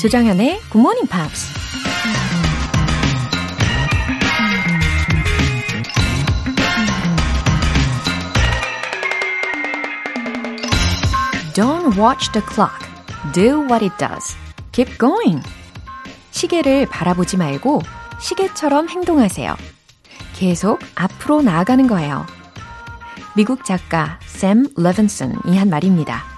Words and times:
조정현의 0.00 0.60
Good 0.72 0.78
Morning 0.78 1.06
Pops. 1.10 1.52
Don't 11.52 11.98
watch 11.98 12.32
the 12.32 12.42
clock. 12.48 12.80
Do 13.34 13.60
what 13.68 13.84
it 13.84 13.94
does. 13.98 14.34
Keep 14.72 14.96
going. 14.96 15.42
시계를 16.30 16.86
바라보지 16.86 17.36
말고 17.36 17.82
시계처럼 18.20 18.88
행동하세요. 18.88 19.54
계속 20.32 20.78
앞으로 20.94 21.42
나아가는 21.42 21.86
거예요. 21.86 22.24
미국 23.36 23.66
작가 23.66 24.18
샘 24.24 24.64
레븐슨이 24.78 25.58
한 25.58 25.68
말입니다. 25.68 26.29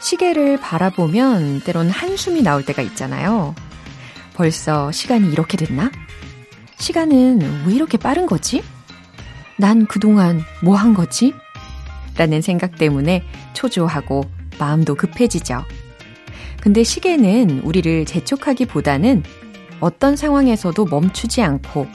시계를 0.00 0.58
바라보면 0.58 1.60
때론 1.60 1.90
한숨이 1.90 2.42
나올 2.42 2.64
때가 2.64 2.82
있잖아요. 2.82 3.54
벌써 4.34 4.90
시간이 4.90 5.30
이렇게 5.30 5.56
됐나? 5.56 5.90
시간은 6.78 7.66
왜 7.66 7.74
이렇게 7.74 7.98
빠른 7.98 8.26
거지? 8.26 8.62
난 9.58 9.86
그동안 9.86 10.40
뭐 10.62 10.76
한 10.76 10.94
거지? 10.94 11.34
라는 12.16 12.40
생각 12.40 12.76
때문에 12.76 13.22
초조하고 13.52 14.24
마음도 14.58 14.94
급해지죠. 14.94 15.64
근데 16.60 16.82
시계는 16.82 17.60
우리를 17.60 18.04
재촉하기보다는 18.06 19.22
어떤 19.80 20.16
상황에서도 20.16 20.84
멈추지 20.86 21.42
않고 21.42 21.86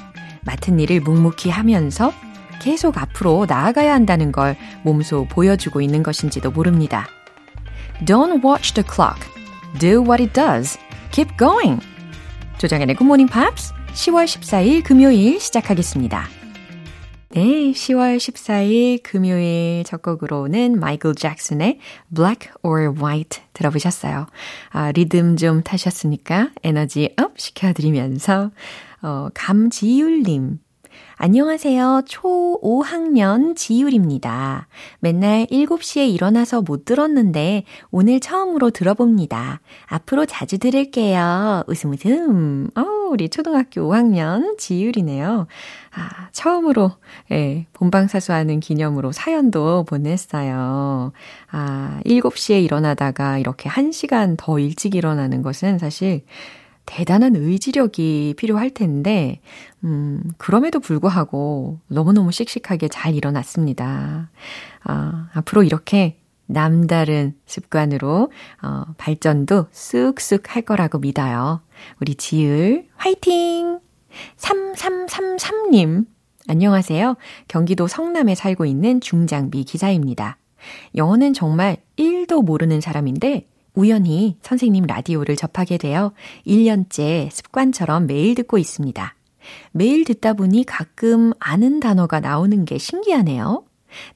맡은 0.46 0.80
일을 0.80 1.02
묵묵히 1.02 1.50
하면서 1.50 2.14
계속 2.62 2.98
앞으로 2.98 3.46
나아가야 3.48 3.94
한다는 3.94 4.32
걸 4.32 4.56
몸소 4.84 5.28
보여주고 5.30 5.82
있는 5.82 6.02
것인지도 6.02 6.52
모릅니다. 6.52 7.08
Don't 8.04 8.44
watch 8.44 8.74
the 8.74 8.84
clock. 8.84 9.26
Do 9.80 10.02
what 10.02 10.22
it 10.22 10.34
does. 10.34 10.78
Keep 11.12 11.38
going. 11.38 11.80
조정현의 12.58 12.96
Good 12.96 13.06
Morning 13.06 13.32
Pops 13.32 13.74
10월 13.94 14.26
14일 14.26 14.84
금요일 14.84 15.40
시작하겠습니다. 15.40 16.26
네, 17.30 17.42
10월 17.72 18.18
14일 18.18 19.02
금요일 19.02 19.84
첫 19.86 20.02
곡으로는 20.02 20.80
마이클 20.80 21.16
잭슨의 21.16 21.80
Black 22.14 22.52
or 22.64 22.94
White 22.94 23.44
들어보셨어요. 23.54 24.28
아, 24.72 24.92
리듬 24.92 25.38
좀 25.38 25.64
타셨으니까 25.64 26.50
에너지 26.64 27.14
up 27.18 27.40
시켜드리면서 27.40 28.52
어, 29.02 29.30
감지율님 29.34 30.60
안녕하세요. 31.18 32.02
초 32.06 32.60
5학년 32.62 33.56
지율입니다. 33.56 34.68
맨날 35.00 35.46
7시에 35.46 36.14
일어나서 36.14 36.62
못 36.62 36.84
들었는데 36.84 37.64
오늘 37.90 38.20
처음으로 38.20 38.70
들어봅니다. 38.72 39.62
앞으로 39.86 40.26
자주 40.26 40.58
들을게요. 40.58 41.64
웃음 41.68 41.94
웃음. 41.94 42.70
어, 42.76 42.82
우리 43.10 43.30
초등학교 43.30 43.90
5학년 43.90 44.58
지율이네요. 44.58 45.48
아, 45.96 46.30
처음으로 46.34 46.92
예, 47.32 47.66
본방 47.72 48.10
사수하는 48.10 48.60
기념으로 48.60 49.14
사연도 49.14 49.86
보냈어요. 49.86 51.14
아, 51.50 52.00
7시에 52.06 52.62
일어나다가 52.62 53.38
이렇게 53.38 53.70
1시간 53.70 54.36
더 54.38 54.60
일찍 54.60 54.96
일어나는 54.96 55.44
것은 55.44 55.80
사실 55.80 56.24
대단한 56.86 57.36
의지력이 57.36 58.36
필요할 58.38 58.70
텐데, 58.70 59.42
음, 59.84 60.24
그럼에도 60.38 60.80
불구하고 60.80 61.80
너무너무 61.88 62.32
씩씩하게 62.32 62.88
잘 62.90 63.16
일어났습니다. 63.16 64.30
아, 64.84 65.30
앞으로 65.34 65.64
이렇게 65.64 66.20
남다른 66.48 67.34
습관으로 67.46 68.32
어, 68.62 68.84
발전도 68.98 69.68
쑥쑥 69.72 70.56
할 70.56 70.62
거라고 70.62 71.00
믿어요. 71.00 71.62
우리 72.00 72.16
지을 72.16 72.88
화이팅! 72.96 73.80
3333님, 74.38 76.06
안녕하세요. 76.48 77.16
경기도 77.48 77.88
성남에 77.88 78.36
살고 78.36 78.66
있는 78.66 79.02
중장비 79.02 79.64
기사입니다. 79.64 80.38
영어는 80.96 81.34
정말 81.34 81.78
1도 81.98 82.44
모르는 82.44 82.82
사람인데 82.82 83.48
우연히 83.76 84.38
선생님 84.42 84.86
라디오를 84.86 85.36
접하게 85.36 85.78
되어 85.78 86.14
1년째 86.48 87.30
습관처럼 87.32 88.08
매일 88.08 88.36
듣고 88.36 88.58
있습니다. 88.58 89.16
매일 89.72 90.06
듣다 90.06 90.34
보니 90.34 90.66
가끔 90.66 91.32
아는 91.40 91.80
단어가 91.80 92.20
나오는 92.20 92.66
게 92.66 92.78
신기하네요. 92.78 93.64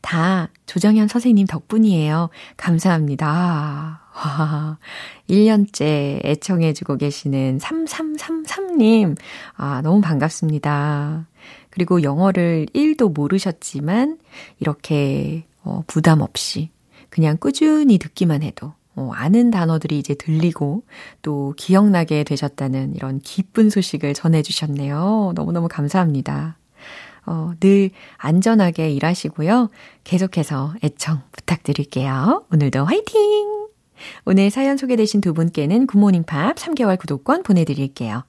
다 0.01 0.49
조정현 0.65 1.07
선생님 1.07 1.47
덕분이에요. 1.47 2.29
감사합니다. 2.57 4.01
와, 4.19 4.77
1년째 5.29 6.25
애청해주고 6.25 6.97
계시는 6.97 7.59
3333님. 7.59 9.15
아, 9.55 9.81
너무 9.81 10.01
반갑습니다. 10.01 11.27
그리고 11.69 12.03
영어를 12.03 12.67
1도 12.73 13.13
모르셨지만, 13.13 14.17
이렇게, 14.59 15.45
어, 15.63 15.83
부담 15.87 16.21
없이, 16.21 16.69
그냥 17.09 17.37
꾸준히 17.39 17.97
듣기만 17.97 18.43
해도 18.43 18.73
어, 18.95 19.11
아는 19.13 19.51
단어들이 19.51 19.99
이제 19.99 20.13
들리고 20.13 20.83
또 21.21 21.53
기억나게 21.57 22.23
되셨다는 22.23 22.95
이런 22.95 23.19
기쁜 23.19 23.69
소식을 23.69 24.13
전해주셨네요. 24.13 25.33
너무너무 25.35 25.67
감사합니다. 25.67 26.57
어, 27.25 27.53
늘 27.59 27.91
안전하게 28.17 28.91
일하시고요. 28.91 29.69
계속해서 30.03 30.73
애청 30.83 31.21
부탁드릴게요. 31.31 32.45
오늘도 32.51 32.85
화이팅! 32.85 33.67
오늘 34.25 34.49
사연 34.49 34.77
소개되신 34.77 35.21
두 35.21 35.33
분께는 35.33 35.85
굿모닝 35.85 36.23
팝 36.23 36.55
3개월 36.55 36.97
구독권 36.97 37.43
보내드릴게요. 37.43 38.23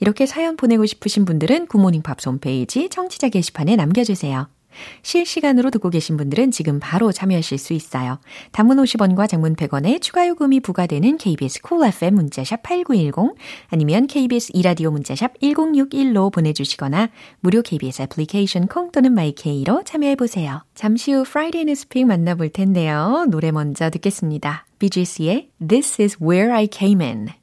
이렇게 0.00 0.26
사연 0.26 0.56
보내고 0.56 0.86
싶으신 0.86 1.24
분들은 1.24 1.66
굿모닝 1.66 2.02
팝 2.02 2.24
홈페이지 2.24 2.88
청취자 2.88 3.28
게시판에 3.28 3.76
남겨주세요. 3.76 4.48
실시간으로 5.02 5.70
듣고 5.70 5.90
계신 5.90 6.16
분들은 6.16 6.50
지금 6.50 6.78
바로 6.80 7.12
참여하실 7.12 7.58
수 7.58 7.72
있어요. 7.72 8.20
단문 8.52 8.76
50원과 8.78 9.28
장문 9.28 9.56
100원의 9.56 10.00
추가 10.00 10.28
요금이 10.28 10.60
부과되는 10.60 11.16
KBS 11.16 11.62
콜 11.62 11.78
cool 11.78 11.88
FM 11.88 12.14
문자샵 12.14 12.62
8910 12.62 13.34
아니면 13.68 14.06
KBS 14.06 14.52
이라디오 14.54 14.90
문자샵 14.90 15.40
1061로 15.40 16.32
보내주시거나 16.32 17.10
무료 17.40 17.62
KBS 17.62 18.02
애플리케이션 18.02 18.66
콩 18.66 18.90
또는 18.92 19.12
마이케이로 19.12 19.82
참여해보세요. 19.84 20.64
잠시 20.74 21.12
후 21.12 21.22
Friday 21.22 21.62
Newspeak 21.62 22.06
만나볼 22.06 22.50
텐데요. 22.50 23.26
노래 23.30 23.50
먼저 23.50 23.90
듣겠습니다. 23.90 24.66
BGC의 24.78 25.50
This 25.66 26.00
is 26.02 26.16
where 26.22 26.52
I 26.52 26.68
came 26.70 27.04
in. 27.04 27.39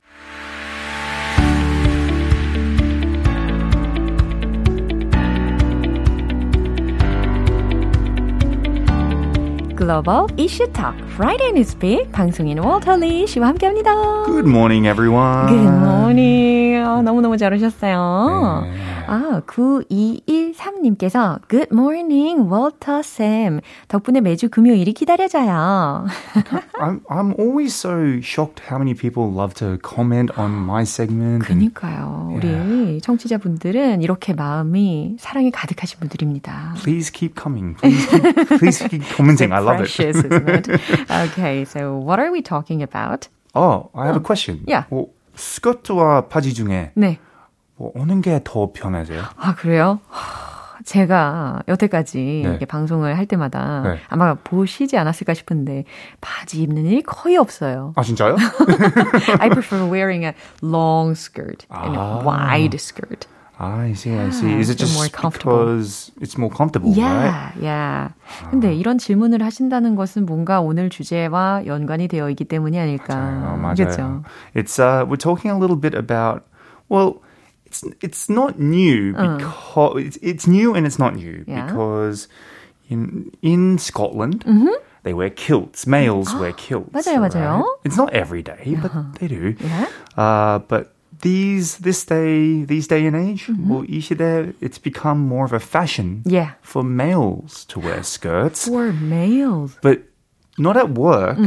글로벌 9.77 10.25
이슈 10.37 10.65
톡 10.73 10.95
Friday 11.13 11.51
Newspeak 11.51 12.11
방송인 12.11 12.57
월터리 12.57 13.27
씨와 13.27 13.49
함께합니다. 13.49 13.93
Good 14.25 14.49
morning, 14.49 14.87
everyone. 14.87 15.47
Good 15.47 15.67
morning. 15.67 16.77
어, 16.83 17.01
너무너무 17.03 17.37
잘 17.37 17.53
오셨어요. 17.53 18.63
네. 18.65 18.96
아, 19.07 19.41
9213님께서 19.45 21.39
Good 21.47 21.69
morning, 21.71 22.51
월터 22.51 23.01
쌤. 23.01 23.61
덕분에 23.87 24.21
매주 24.21 24.49
금요일이 24.49 24.93
기다려져요. 24.93 26.05
I'm, 26.79 27.01
I'm 27.09 27.39
always 27.39 27.73
so 27.73 28.19
shocked 28.21 28.61
how 28.69 28.77
many 28.77 28.93
people 28.93 29.31
love 29.31 29.53
to 29.55 29.77
comment 29.81 30.31
on 30.37 30.51
my 30.51 30.83
segment. 30.83 31.45
그니까요. 31.45 32.29
And, 32.33 32.45
yeah. 32.45 32.67
우리 32.67 33.01
청취자분들은 33.01 34.01
이렇게 34.01 34.33
마음이 34.33 35.17
사랑이 35.19 35.51
가득하신 35.51 35.99
분들입니다. 35.99 36.75
Please 36.83 37.11
keep 37.11 37.39
coming. 37.39 37.75
Please 37.75 38.07
keep, 38.07 38.23
please 38.59 38.87
keep 38.87 39.03
commenting. 39.15 39.51
I 39.53 39.59
love 39.59 39.77
precious, 39.77 40.19
it. 40.19 40.25
isn't 40.25 40.49
it? 40.49 40.81
Okay, 41.09 41.65
so 41.65 41.97
what 41.97 42.19
are 42.19 42.31
we 42.31 42.41
talking 42.41 42.83
about? 42.83 43.27
Oh, 43.55 43.89
I 43.95 44.05
have 44.05 44.15
oh. 44.15 44.19
a 44.19 44.23
question. 44.23 44.63
Yeah. 44.67 44.85
뭐, 44.89 45.07
스커트와 45.35 46.27
바지 46.27 46.53
중에 46.53 46.91
네. 46.95 47.19
뭐 47.77 47.91
어느 47.95 48.19
게더 48.21 48.71
편하세요? 48.73 49.21
아 49.37 49.55
그래요? 49.55 49.99
제가 50.85 51.63
여태까지 51.67 52.17
네. 52.17 52.49
이렇게 52.49 52.65
방송을 52.65 53.17
할 53.17 53.25
때마다 53.25 53.81
네. 53.83 53.99
아마 54.09 54.35
보시지 54.35 54.97
않았을까 54.97 55.33
싶은데 55.33 55.83
바지 56.21 56.61
입는 56.61 56.85
일이 56.85 57.01
거의 57.01 57.35
없어요. 57.37 57.93
아 57.95 58.03
진짜요? 58.03 58.35
I 59.39 59.49
prefer 59.49 59.85
wearing 59.85 60.25
a 60.25 60.33
long 60.61 61.11
skirt 61.11 61.65
and 61.71 61.97
아. 61.97 62.21
a 62.21 62.25
wide 62.25 62.75
skirt. 62.79 63.27
I 63.59 63.93
see, 63.93 64.13
I 64.13 64.29
see. 64.29 64.53
Is 64.53 64.69
it 64.69 64.77
just 64.77 64.93
more 64.93 65.09
because 65.09 66.11
it's 66.21 66.37
more 66.37 66.53
comfortable, 66.53 66.93
yeah, 66.93 67.25
right? 67.25 67.57
Yeah. 67.59 68.13
근데 68.51 68.75
이런 68.75 68.99
질문을 68.99 69.41
하신다는 69.41 69.95
것은 69.95 70.27
뭔가 70.27 70.61
오늘 70.61 70.91
주제와 70.91 71.65
연관이 71.65 72.07
되어 72.07 72.29
있기 72.29 72.45
때문이 72.45 72.79
아닐까. 72.79 73.15
맞아요, 73.15 73.57
맞아요. 73.57 73.75
그렇죠? 73.75 74.23
It's 74.53 74.77
uh, 74.77 75.05
we're 75.09 75.17
talking 75.17 75.49
a 75.49 75.57
little 75.57 75.75
bit 75.75 75.97
about 75.97 76.43
well. 76.87 77.21
it's 77.66 77.84
it's 78.00 78.28
not 78.28 78.58
new 78.58 79.12
because 79.12 79.96
uh. 79.96 79.98
it's, 79.98 80.18
it's 80.20 80.46
new 80.46 80.74
and 80.74 80.86
it's 80.86 80.98
not 80.98 81.16
new 81.16 81.44
yeah. 81.46 81.66
because 81.66 82.28
in 82.88 83.32
in 83.40 83.78
Scotland 83.78 84.44
mm-hmm. 84.44 84.76
they 85.02 85.14
wear 85.14 85.30
kilts. 85.30 85.86
Males 85.86 86.34
wear 86.34 86.52
kilts. 86.52 86.90
맞아요, 86.92 87.20
맞아요. 87.20 87.60
right? 87.60 87.76
It's 87.84 87.96
not 87.96 88.12
every 88.12 88.42
day, 88.42 88.76
but 88.80 88.92
they 89.18 89.28
do. 89.28 89.56
Yeah. 89.58 89.88
Uh, 90.16 90.58
but 90.60 90.92
these 91.22 91.78
this 91.78 92.04
day 92.04 92.64
these 92.64 92.86
day 92.86 93.06
and 93.06 93.16
age, 93.16 93.48
well, 93.48 93.84
이 93.84 94.00
시대, 94.00 94.54
it's 94.60 94.78
become 94.78 95.20
more 95.20 95.44
of 95.44 95.52
a 95.52 95.60
fashion 95.60 96.22
Yeah. 96.26 96.52
for 96.60 96.82
males 96.82 97.64
to 97.66 97.80
wear 97.80 98.02
skirts, 98.02 98.68
For 98.68 98.92
males. 98.92 99.78
but 99.82 100.02
not 100.58 100.76
at 100.76 100.90
work. 100.90 101.38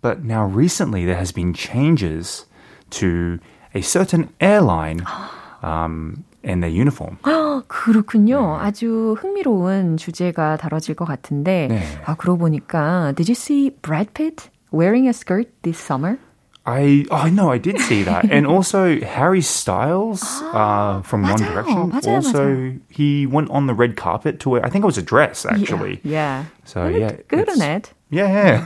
But 0.00 0.24
now 0.24 0.46
recently 0.46 1.04
there 1.04 1.16
has 1.16 1.30
been 1.30 1.52
changes 1.52 2.46
to 2.90 3.38
a 3.74 3.82
certain 3.82 4.32
airline 4.40 5.04
um, 5.64 6.24
and 6.44 6.62
their 6.62 6.70
uniform. 6.72 7.18
그렇군요. 7.68 8.58
아주 8.60 9.14
흥미로운 9.20 9.96
주제가 9.96 10.56
다뤄질 10.56 10.94
것 10.94 11.04
같은데, 11.04 11.68
네. 11.68 11.82
아, 12.04 12.14
그러고 12.16 12.38
보니까, 12.38 13.12
did 13.14 13.28
you 13.30 13.34
see 13.34 13.70
Brad 13.82 14.12
Pitt 14.14 14.48
wearing 14.72 15.06
a 15.06 15.12
skirt 15.12 15.48
this 15.62 15.78
summer? 15.78 16.18
I 16.66 17.06
oh 17.10 17.26
no, 17.32 17.50
I 17.50 17.58
did 17.58 17.80
see 17.80 18.02
that, 18.04 18.26
and 18.30 18.46
also 18.46 19.00
Harry 19.00 19.40
Styles 19.40 20.22
uh, 20.52 21.00
from 21.02 21.22
One 21.22 21.32
맞아요. 21.40 21.52
Direction. 21.54 21.90
맞아요, 21.90 22.14
also, 22.16 22.44
맞아요. 22.44 22.80
he 22.90 23.26
went 23.26 23.48
on 23.50 23.66
the 23.66 23.72
red 23.74 23.96
carpet 23.96 24.38
to 24.40 24.50
wear. 24.50 24.64
I 24.64 24.68
think 24.68 24.84
it 24.84 24.86
was 24.86 24.98
a 24.98 25.02
dress 25.02 25.46
actually. 25.46 26.00
Yeah. 26.04 26.44
So 26.64 26.86
He 26.88 27.00
yeah, 27.00 27.06
looked 27.08 27.28
good 27.28 27.48
it's- 27.48 27.60
on 27.60 27.64
it. 27.66 27.92
Yeah, 28.10 28.28
yeah. 28.28 28.62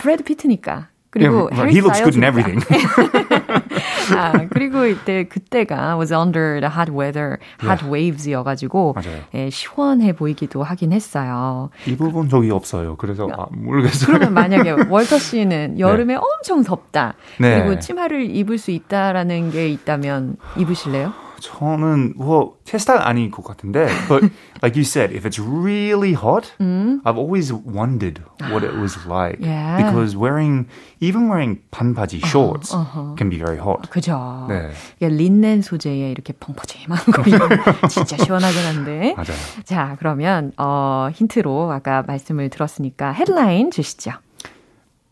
브래드 0.00 0.24
피트니까. 0.24 0.88
Yeah, 1.15 1.29
그리고. 1.29 1.49
해리 1.51 1.71
he 1.71 1.81
looks 1.81 2.01
good 2.01 2.15
in 2.15 2.23
everything. 2.23 2.59
아, 4.17 4.47
그리고 4.49 4.85
이때 4.85 5.23
그때가 5.25 5.97
was 5.97 6.11
under 6.13 6.59
the 6.59 6.69
hot 6.69 6.91
weather, 6.91 7.37
hot 7.61 7.85
waves여 7.85 8.43
가지고 8.43 8.93
맞아요. 8.93 9.21
예, 9.33 9.49
시원해 9.49 10.13
보이기도 10.13 10.63
하긴 10.63 10.91
했어요. 10.91 11.69
입어본 11.87 12.29
적이 12.29 12.51
없어요. 12.51 12.95
그래서 12.97 13.27
아, 13.31 13.45
모르겠어요. 13.51 14.07
그러면 14.07 14.33
만약에 14.33 14.71
월터 14.89 15.19
씨는 15.19 15.79
여름에 15.79 16.15
엄청 16.15 16.63
덥다. 16.63 17.13
네. 17.39 17.59
그리고 17.59 17.79
치마를 17.79 18.35
입을 18.35 18.57
수 18.57 18.71
있다라는 18.71 19.51
게 19.51 19.69
있다면 19.69 20.37
입으실래요? 20.57 21.22
저는 21.42 22.14
well, 22.18 22.54
제 22.64 22.78
스타일 22.78 23.00
아닌 23.00 23.30
것 23.30 23.44
같은데, 23.44 23.86
but 24.08 24.24
like 24.60 24.74
you 24.76 24.82
said, 24.82 25.12
if 25.14 25.24
it's 25.24 25.38
really 25.38 26.12
hot, 26.12 26.50
I've 26.58 27.16
always 27.16 27.52
wondered 27.52 28.20
what 28.50 28.64
it 28.66 28.74
was 28.74 28.98
like 29.06 29.38
Yeah. 29.38 29.76
because 29.78 30.16
wearing 30.16 30.66
even 31.00 31.28
wearing 31.30 31.60
반바지 31.70 32.18
shorts 32.26 32.74
can 33.16 33.30
be 33.30 33.38
very 33.38 33.56
hot. 33.58 33.88
그죠. 33.88 34.46
네. 34.48 34.72
이게 34.96 35.08
린넨 35.08 35.62
소재의 35.62 36.10
이렇게 36.10 36.32
펑퍼짐한 36.32 36.98
거 37.14 37.22
입으면 37.22 37.60
진짜 37.88 38.16
시원하긴 38.16 38.58
한데. 38.66 39.14
맞아요. 39.16 39.38
자, 39.64 39.94
그러면 40.00 40.50
어, 40.58 41.08
힌트로 41.14 41.70
아까 41.70 42.02
말씀을 42.02 42.50
들었으니까 42.50 43.12
헤드라인 43.12 43.70
주시죠. 43.70 44.10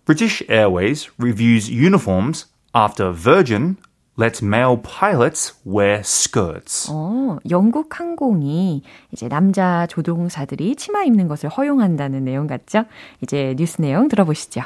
British 0.04 0.44
Airways 0.50 1.08
reviews 1.18 1.70
uniforms 1.70 2.46
after 2.74 3.12
Virgin 3.12 3.76
lets 4.16 4.42
male 4.42 4.78
pilots 4.78 5.54
wear 5.64 6.00
skirts. 6.00 6.88
어, 6.90 7.38
영국 7.50 8.00
항공이 8.00 8.82
이제 9.12 9.28
남자 9.28 9.86
조종사들이 9.86 10.76
치마 10.76 11.04
입는 11.04 11.28
것을 11.28 11.50
허용한다는 11.50 12.24
내용 12.24 12.46
같죠? 12.46 12.84
이제 13.20 13.54
뉴스 13.56 13.80
내용 13.80 14.08
들어보시죠. 14.08 14.62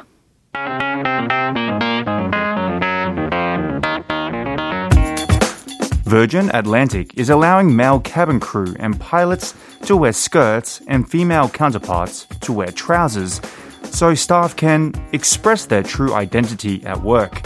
Virgin 6.04 6.50
Atlantic 6.52 7.16
is 7.16 7.30
allowing 7.30 7.76
male 7.76 8.00
cabin 8.00 8.40
crew 8.40 8.74
and 8.80 8.98
pilots 8.98 9.54
to 9.86 9.96
wear 9.96 10.12
skirts 10.12 10.82
and 10.88 11.08
female 11.08 11.48
counterparts 11.48 12.26
to 12.40 12.52
wear 12.52 12.72
trousers 12.72 13.40
so 13.84 14.14
staff 14.14 14.56
can 14.56 14.92
express 15.12 15.66
their 15.66 15.84
true 15.84 16.12
identity 16.12 16.82
at 16.84 17.00
work. 17.02 17.42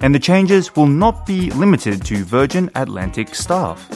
And 0.00 0.14
the 0.14 0.18
changes 0.20 0.74
will 0.76 0.86
not 0.88 1.24
be 1.26 1.50
limited 1.52 2.04
to 2.06 2.24
Virgin 2.24 2.70
Atlantic 2.74 3.34
staff. 3.34 3.88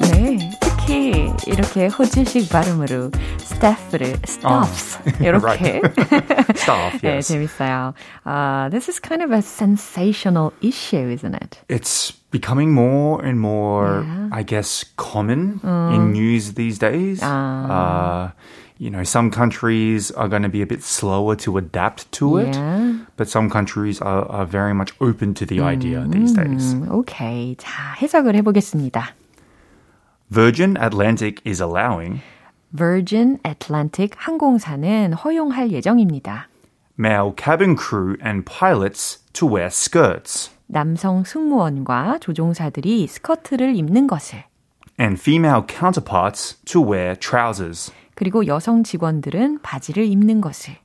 네, 0.00 0.38
특히 0.60 1.32
이렇게 1.46 1.86
호주식 1.88 2.48
발음으로 2.50 3.10
staff를 3.40 4.16
staffs 4.26 4.98
이렇게 5.20 5.80
Staff, 6.56 7.00
네, 7.02 7.16
yes. 7.16 7.28
재밌어요. 7.28 7.94
Uh, 8.24 8.68
this 8.70 8.88
is 8.88 8.98
kind 9.00 9.22
of 9.22 9.30
a 9.32 9.40
sensational 9.42 10.52
issue, 10.60 11.08
isn't 11.10 11.34
it? 11.34 11.58
It's 11.68 12.12
becoming 12.30 12.72
more 12.72 13.22
and 13.24 13.40
more, 13.40 14.04
Yeah. 14.04 14.28
I 14.32 14.42
guess, 14.42 14.84
common 14.96 15.60
in 15.64 16.12
news 16.12 16.54
these 16.54 16.78
days. 16.78 17.22
Uh, 17.22 18.30
you 18.80 18.90
know, 18.90 19.02
some 19.04 19.30
countries 19.30 20.10
are 20.12 20.28
going 20.28 20.42
to 20.42 20.48
be 20.48 20.60
a 20.62 20.66
bit 20.66 20.82
slower 20.82 21.34
to 21.36 21.56
adapt 21.58 22.10
to 22.12 22.38
it, 22.38 22.54
Yeah. 22.54 23.06
but 23.16 23.28
some 23.28 23.48
countries 23.48 24.00
are, 24.02 24.26
are 24.30 24.44
very 24.46 24.74
much 24.74 24.92
open 25.00 25.34
to 25.34 25.46
the 25.46 25.60
idea 25.60 26.04
these 26.08 26.32
days. 26.34 26.74
음, 26.74 26.88
오케이. 26.90 27.56
자, 27.56 27.94
해석을 28.00 28.34
해보겠습니다. 28.36 29.14
Virgin 30.30 30.76
Atlantic 30.76 31.40
is 31.44 31.60
allowing 31.62 32.20
Virgin 32.72 33.38
Atlantic 33.46 34.12
항공사는 34.18 35.12
허용할 35.14 35.70
예정입니다. 35.70 36.48
male 36.98 37.32
cabin 37.36 37.76
crew 37.76 38.16
and 38.24 38.44
pilots 38.44 39.18
to 39.32 39.46
wear 39.46 39.68
skirts, 39.70 40.50
남성 40.66 41.22
승무원과 41.24 42.18
조종사들이 42.20 43.06
스커트를 43.06 43.76
입는 43.76 44.06
것을 44.06 44.44
and 44.98 45.20
female 45.20 45.62
counterparts 45.68 46.56
to 46.64 46.80
wear 46.82 47.14
trousers, 47.14 47.92
그리고 48.21 48.45
여성 48.45 48.83
직원들은 48.83 49.63
바지를 49.63 50.05
입는 50.05 50.41
것을 50.41 50.75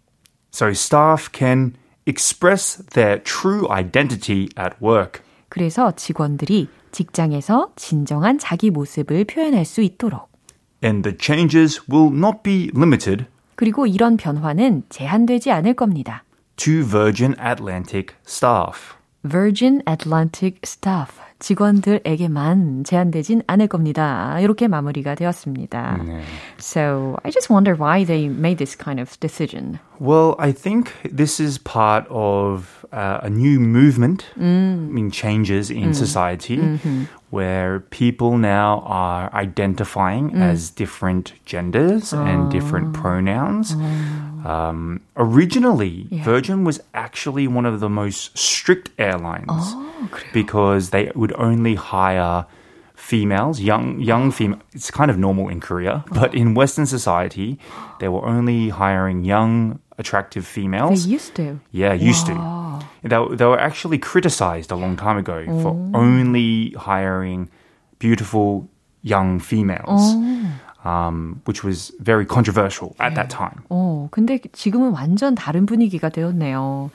so 0.55 0.69
staff 0.71 1.29
can 1.35 1.75
express 2.07 2.83
their 2.95 3.23
true 3.23 3.71
identity 3.71 4.49
at 4.59 4.75
work. 4.83 5.21
그래서 5.51 5.93
직원들이 5.95 6.71
직장에서 6.93 7.73
진정한 7.77 8.39
자기 8.39 8.71
모습을 8.71 9.27
표현할 9.27 9.67
수 9.67 9.83
있도록 9.83 10.31
And 10.83 11.03
the 11.07 11.15
changes 11.21 11.83
will 11.93 12.11
not 12.11 12.39
be 12.43 12.71
limited 12.75 13.27
그리고 13.55 13.87
이런 13.87 14.17
변화는 14.17 14.85
제한되지 14.89 15.51
않을 15.51 15.75
겁니다. 15.75 16.25
to 16.57 16.83
Virgin 16.89 17.35
Atlantic 17.39 18.15
staff. 18.27 18.95
Virgin 19.23 19.83
Atlantic 19.87 20.61
staff 20.65 21.13
직원들에게만 21.40 22.84
제한되진 22.84 23.42
않을 23.48 23.68
겁니다. 23.68 24.38
이렇게 24.40 24.68
마무리가 24.68 25.16
되었습니다. 25.16 25.98
So 26.60 27.18
I 27.24 27.32
just 27.32 27.52
wonder 27.52 27.76
why 27.76 28.06
they 28.06 28.26
made 28.28 28.58
this 28.58 28.78
kind 28.78 29.02
of 29.02 29.20
decision. 29.20 29.80
Well, 30.00 30.36
I 30.38 30.54
think 30.54 30.94
this 31.04 31.40
is 31.40 31.58
part 31.58 32.06
of 32.10 32.86
uh, 32.94 33.20
a 33.24 33.30
new 33.30 33.60
movement, 33.60 34.26
I 34.38 34.44
mean, 34.44 35.10
changes 35.12 35.72
in 35.72 35.94
society 35.94 36.60
where 37.31 37.81
people 37.81 38.39
now 38.39 38.81
are 38.87 39.33
identifying 39.35 40.35
as 40.35 40.71
different 40.71 41.33
genders 41.45 42.13
and 42.13 42.51
different 42.51 42.95
pronouns. 42.95 43.73
Um, 44.45 45.01
originally, 45.17 46.07
Virgin 46.23 46.63
was 46.65 46.81
actually 46.95 47.49
one 47.49 47.67
of 47.67 47.81
the 47.81 47.89
most 47.89 48.37
strict 48.39 48.91
airlines 48.99 49.75
because 50.33 50.91
they 50.91 51.11
would 51.15 51.33
only 51.35 51.75
hire 51.75 52.47
females, 52.95 53.61
young 53.61 54.01
young 54.01 54.31
female. 54.31 54.61
It's 54.73 54.91
kind 54.91 55.11
of 55.11 55.19
normal 55.19 55.49
in 55.49 55.61
Korea, 55.61 56.05
but 56.13 56.35
in 56.35 56.55
Western 56.55 56.87
society, 56.87 57.59
they 58.01 58.09
were 58.09 58.25
only 58.25 58.69
hiring 58.69 59.25
young, 59.25 59.81
attractive 59.99 60.47
females. 60.47 61.07
They 61.07 61.13
used 61.13 61.35
to. 61.37 61.61
Yeah, 61.73 61.93
used 61.93 62.27
to 62.27 62.35
They, 63.06 63.18
were- 63.18 63.36
they 63.36 63.46
were 63.46 63.60
actually 63.60 63.98
criticized 64.00 64.72
a 64.72 64.76
long 64.76 64.96
time 64.96 65.18
ago 65.18 65.44
for 65.62 65.74
only 65.94 66.74
hiring 66.78 67.50
beautiful 68.00 68.68
young 69.04 69.40
females, 69.40 70.16
um, 70.86 71.42
which 71.46 71.64
was 71.64 71.92
very 72.00 72.26
controversial 72.26 72.96
at 73.00 73.14
that 73.16 73.30
time. 73.30 73.64
어, 73.70 74.08
근데 74.12 74.40
지금은 74.52 74.92
완전 74.92 75.36
다른 75.36 75.66
분위기가 75.66 76.10
되었네요. 76.10 76.90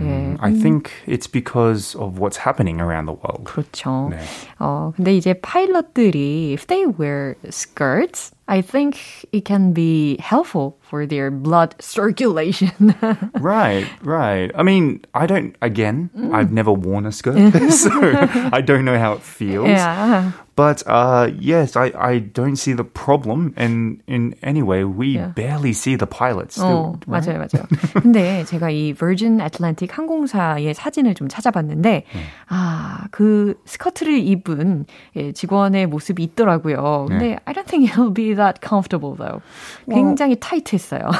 예, 0.00 0.36
I 0.40 0.52
think 0.52 0.90
it's 1.06 1.26
because 1.26 1.96
of 1.96 2.18
what's 2.20 2.36
happening 2.38 2.80
around 2.80 3.06
the 3.06 3.12
world. 3.14 3.42
그렇죠. 3.44 4.08
네. 4.10 4.18
어, 4.60 4.92
근데 4.96 5.16
이제 5.16 5.34
파일럿들이 5.34 6.52
if 6.52 6.66
they 6.68 6.86
wear 6.86 7.34
skirts, 7.50 8.30
I 8.46 8.62
think 8.62 8.96
it 9.32 9.44
can 9.44 9.72
be 9.72 10.16
helpful 10.20 10.76
for 10.82 11.06
their 11.06 11.30
blood 11.30 11.74
circulation. 11.80 12.94
right, 13.40 13.86
right. 14.02 14.50
I 14.54 14.62
mean, 14.62 15.02
I 15.14 15.26
don't, 15.26 15.56
again, 15.62 16.10
I've 16.32 16.52
never 16.52 16.72
worn 16.72 17.06
a 17.06 17.12
skirt, 17.12 17.38
so 17.72 17.90
I 18.52 18.60
don't 18.60 18.84
know 18.84 18.98
how 18.98 19.12
it 19.14 19.22
feels. 19.22 19.68
yeah. 19.68 20.32
But 20.56 20.82
uh, 20.86 21.30
yes, 21.38 21.74
I, 21.74 21.90
I 21.96 22.18
don't 22.18 22.56
see 22.56 22.74
the 22.74 22.84
problem. 22.84 23.54
And 23.56 24.02
in 24.06 24.34
any 24.42 24.62
way, 24.62 24.84
we 24.84 25.14
Yeah. 25.16 25.28
barely 25.28 25.72
see 25.72 25.96
the 25.96 26.06
pilots. 26.06 26.58
어, 26.58 26.60
still, 26.60 27.00
right? 27.06 27.24
맞아요, 27.24 27.38
맞아요. 27.38 27.66
근데 28.02 28.44
제가 28.44 28.68
이 28.70 28.92
Virgin 28.94 29.40
Atlantic 29.40 29.73
애틀랜틱 29.75 29.97
항공사의 29.97 30.73
사진을 30.73 31.13
좀 31.13 31.27
찾아봤는데 31.27 32.03
음. 32.15 32.19
아, 32.49 33.05
그 33.11 33.55
스커트를 33.65 34.17
입은 34.17 34.85
예, 35.15 35.31
직원의 35.31 35.87
모습이 35.87 36.23
있더라고요. 36.23 37.05
근데 37.07 37.35
네. 37.35 37.39
I 37.45 37.53
don't 37.53 37.67
think 37.67 37.91
it'll 37.91 38.13
be 38.13 38.33
that 38.35 38.59
comfortable 38.61 39.15
though. 39.15 39.41
굉장히 39.89 40.35
well, 40.35 40.39
타이트했어요. 40.39 41.11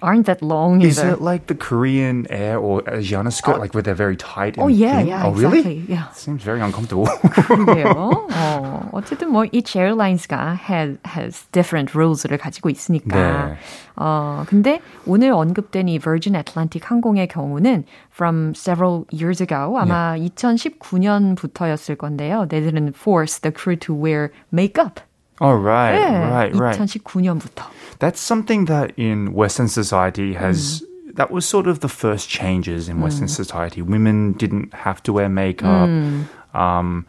Aren't 0.00 0.26
that 0.26 0.42
long 0.42 0.80
either. 0.80 0.88
Is 0.88 0.98
it 0.98 1.20
like 1.22 1.46
the 1.46 1.54
Korean 1.54 2.26
Air 2.30 2.58
or 2.58 2.82
Asiana 2.82 3.32
skirt, 3.32 3.56
uh, 3.56 3.58
like 3.58 3.74
where 3.74 3.82
they're 3.82 3.94
very 3.94 4.16
tight? 4.16 4.56
Oh 4.58 4.68
yeah, 4.68 4.98
thin? 4.98 5.08
yeah, 5.08 5.26
oh, 5.26 5.32
exactly. 5.32 5.62
Really? 5.62 5.84
Yeah. 5.88 6.08
Seems 6.12 6.42
very 6.42 6.60
uncomfortable. 6.60 7.06
그러게요. 7.06 8.26
어, 8.32 8.90
어쨌든 8.92 9.30
뭐 9.30 9.44
each 9.52 9.76
airlines가 9.76 10.56
has, 10.56 10.96
has 11.04 11.46
different 11.52 11.94
rules를 11.94 12.38
가지고 12.38 12.70
있으니까. 12.70 13.16
네. 13.16 13.56
어, 13.95 14.43
근데 14.47 14.81
오늘 15.05 15.31
언급된 15.31 15.87
이 15.87 15.99
Virgin 15.99 16.35
Atlantic 16.35 16.87
항공의 16.87 17.27
경우는 17.27 17.83
from 18.11 18.53
several 18.55 19.05
years 19.11 19.41
ago 19.41 19.77
아마 19.77 20.15
yeah. 20.15 20.29
2019년부터였을 20.35 21.97
건데요. 21.97 22.47
They 22.47 22.61
didn't 22.61 22.95
force 22.95 23.39
the 23.39 23.51
crew 23.51 23.75
to 23.77 23.93
wear 23.93 24.31
makeup. 24.51 25.01
Oh, 25.39 25.53
right, 25.53 25.93
네, 25.93 26.31
right, 26.31 26.55
right. 26.55 26.77
2019년부터. 26.79 27.65
That's 27.99 28.19
something 28.19 28.65
that 28.65 28.91
in 28.97 29.33
Western 29.33 29.67
society 29.67 30.33
has. 30.33 30.81
Mm. 30.81 31.15
That 31.17 31.31
was 31.31 31.45
sort 31.45 31.65
of 31.65 31.79
the 31.79 31.89
first 31.89 32.29
changes 32.29 32.87
in 32.87 33.01
Western 33.01 33.25
mm. 33.25 33.33
society. 33.33 33.81
Women 33.81 34.33
didn't 34.33 34.73
have 34.73 35.01
to 35.03 35.13
wear 35.13 35.29
makeup. 35.29 35.89
Mm. 35.89 36.25
Um, 36.53 37.05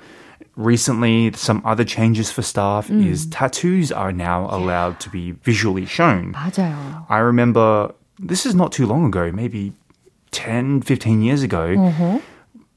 recently, 0.57 1.33
some 1.35 1.63
other 1.65 1.85
changes 1.85 2.31
for 2.31 2.43
staff 2.43 2.89
mm. 2.89 3.07
is 3.07 3.27
tattoos 3.27 3.91
are 3.93 4.13
now 4.13 4.49
allowed 4.51 5.01
to 5.01 5.11
be 5.11 5.33
visually 5.33 5.87
shown. 5.87 6.33
맞아요. 6.33 7.07
I 7.09 7.19
remember 7.19 7.95
this 8.19 8.45
is 8.45 8.55
not 8.55 8.73
too 8.73 8.87
long 8.87 9.07
ago, 9.07 9.31
maybe 9.33 9.73
10, 10.33 10.83
15 10.83 11.23
years 11.23 11.43
ago. 11.43 11.75
Uh-huh. 11.79 12.21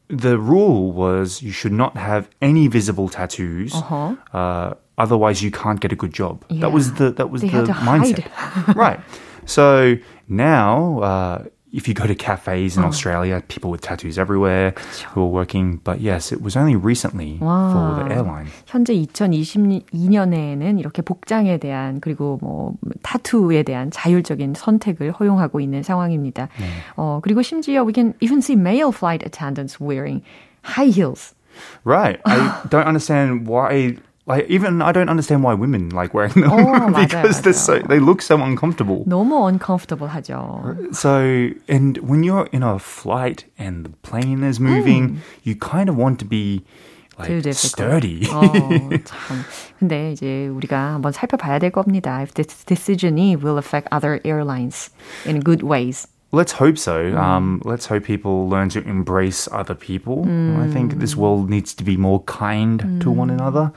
The 0.07 0.37
rule 0.37 0.91
was 0.91 1.41
you 1.41 1.51
should 1.51 1.71
not 1.71 1.97
have 1.97 2.29
any 2.41 2.67
visible 2.67 3.09
tattoos. 3.09 3.73
Uh-huh. 3.73 4.15
Uh, 4.33 4.73
otherwise, 4.97 5.41
you 5.41 5.51
can't 5.51 5.79
get 5.79 5.91
a 5.91 5.95
good 5.95 6.13
job. 6.13 6.45
Yeah. 6.49 6.61
That 6.61 6.71
was 6.71 6.93
the 6.93 7.11
that 7.11 7.29
was 7.29 7.41
they 7.41 7.47
the 7.47 7.73
mindset, 7.73 8.75
right? 8.75 8.99
So 9.45 9.97
now 10.27 10.99
uh, 10.99 11.45
if 11.71 11.87
you 11.87 11.93
go 11.93 12.05
to 12.05 12.15
cafes 12.15 12.75
in 12.77 12.83
oh. 12.83 12.87
Australia, 12.87 13.41
people 13.47 13.71
with 13.71 13.81
tattoos 13.81 14.17
everywhere 14.19 14.71
그쵸. 14.73 15.07
who 15.11 15.21
are 15.21 15.27
working. 15.27 15.77
But 15.83 16.01
yes, 16.01 16.31
it 16.31 16.41
was 16.41 16.57
only 16.57 16.75
recently 16.75 17.39
와. 17.39 17.71
for 17.71 18.03
the 18.03 18.13
airline. 18.13 18.47
현재 18.67 18.93
2022년에는 18.93 20.79
이렇게 20.79 21.01
복장에 21.01 21.57
대한 21.57 22.01
그리고 22.01 22.37
뭐 22.41 22.75
타투에 23.03 23.63
대한 23.63 23.89
자율적인 23.91 24.53
선택을 24.55 25.11
허용하고 25.11 25.59
있는 25.59 25.83
상황입니다. 25.83 26.49
네. 26.59 26.67
어, 26.97 27.19
그리고 27.23 27.41
심지어 27.41 27.83
we 27.85 27.93
can 27.93 28.13
even 28.19 28.39
see 28.39 28.55
male 28.57 28.91
flight 28.91 29.25
attendants 29.25 29.79
wearing 29.79 30.21
high 30.63 30.91
heels. 30.91 31.33
Right. 31.83 32.19
I 32.25 32.61
don't 32.69 32.87
understand 32.87 33.47
why 33.47 33.97
like 34.27 34.47
even 34.49 34.81
I 34.81 34.91
don't 34.91 35.09
understand 35.09 35.43
why 35.43 35.53
women 35.53 35.89
like 35.89 36.13
wearing 36.13 36.33
them 36.33 36.51
oh, 36.51 36.89
because 36.89 37.39
맞아요, 37.39 37.43
they're 37.43 37.53
so 37.53 37.79
they 37.79 37.99
look 37.99 38.21
so 38.21 38.37
uncomfortable. 38.41 39.03
너무 39.05 39.47
uncomfortable 39.47 40.07
하죠. 40.07 40.95
So 40.95 41.49
and 41.67 41.97
when 41.97 42.23
you're 42.23 42.47
in 42.51 42.63
a 42.63 42.77
flight 42.79 43.45
and 43.57 43.85
the 43.85 43.89
plane 44.03 44.43
is 44.43 44.59
moving, 44.59 45.09
mm. 45.09 45.17
you 45.43 45.55
kind 45.55 45.89
of 45.89 45.97
want 45.97 46.19
to 46.19 46.25
be 46.25 46.63
like 47.17 47.53
sturdy. 47.53 48.25
어, 48.27 48.51
참. 49.03 49.43
근데 49.79 50.11
이제 50.11 50.47
우리가 50.47 50.93
한번 50.93 51.11
살펴봐야 51.11 51.59
될 51.59 51.71
겁니다. 51.71 52.21
If 52.21 52.33
this 52.35 52.63
decision이 52.65 53.41
will 53.41 53.57
affect 53.57 53.87
other 53.91 54.21
airlines 54.23 54.91
in 55.25 55.41
good 55.41 55.63
ways. 55.63 56.07
Let's 56.31 56.53
hope 56.53 56.77
so. 56.77 57.11
Mm. 57.11 57.17
Um, 57.17 57.61
let's 57.65 57.87
hope 57.87 58.05
people 58.05 58.47
learn 58.47 58.69
to 58.69 58.79
embrace 58.87 59.49
other 59.51 59.75
people. 59.75 60.23
Mm. 60.23 60.63
I 60.63 60.71
think 60.71 60.99
this 60.99 61.17
world 61.17 61.49
needs 61.49 61.73
to 61.73 61.83
be 61.83 61.97
more 61.97 62.21
kind 62.23 62.81
mm. 62.81 63.01
to 63.01 63.11
one 63.11 63.29
another. 63.29 63.73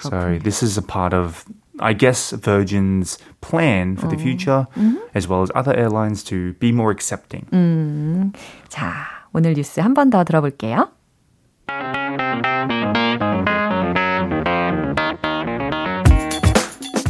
So 0.00 0.38
this 0.42 0.62
is 0.62 0.78
a 0.78 0.82
part 0.82 1.12
of 1.12 1.44
I 1.80 1.92
guess 1.92 2.32
Virgin's 2.32 3.18
plan 3.40 3.96
for 3.96 4.08
the 4.08 4.16
future, 4.16 4.66
mm-hmm. 4.74 4.96
as 5.14 5.28
well 5.28 5.42
as 5.42 5.50
other 5.54 5.74
airlines 5.74 6.24
to 6.24 6.54
be 6.54 6.72
more 6.72 6.90
accepting. 6.90 7.46
음, 7.52 8.32
자, 8.68 9.06
오늘 9.32 9.54
뉴스 9.54 9.80
한 9.80 9.94
번 9.94 10.10
더 10.10 10.24
들어볼게요. 10.24 10.90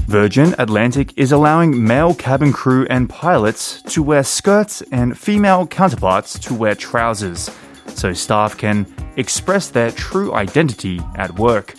Virgin 0.09 0.55
Atlantic 0.59 1.13
is 1.17 1.33
allowing 1.33 1.85
male 1.85 2.15
cabin 2.15 2.51
crew 2.53 2.87
and 2.89 3.09
pilots 3.11 3.83
to 3.83 4.03
wear 4.03 4.23
skirts 4.23 4.83
and 4.91 5.17
female 5.19 5.67
counterparts 5.67 6.39
to 6.41 6.55
wear 6.55 6.75
trousers, 6.75 7.51
so 7.95 8.13
staff 8.13 8.57
can 8.57 8.87
express 9.17 9.69
their 9.69 9.91
true 9.91 10.33
identity 10.33 11.01
at 11.17 11.39
work 11.39 11.75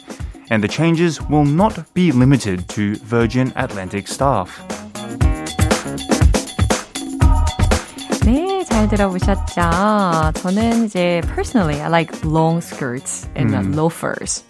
and 0.49 0.63
the 0.63 0.67
changes 0.67 1.21
will 1.29 1.45
not 1.45 1.93
be 1.93 2.11
limited 2.11 2.67
to 2.69 2.95
Virgin 3.05 3.53
Atlantic 3.55 4.07
staff. 4.07 4.49
네, 8.25 8.63
잘 8.65 8.87
들어보셨죠? 8.87 10.33
저는 10.35 10.85
이제 10.85 11.21
personally 11.33 11.81
I 11.81 11.87
like 11.87 12.13
long 12.23 12.61
skirts 12.61 13.27
and 13.35 13.51
mm. 13.51 13.75
loafers. 13.75 14.43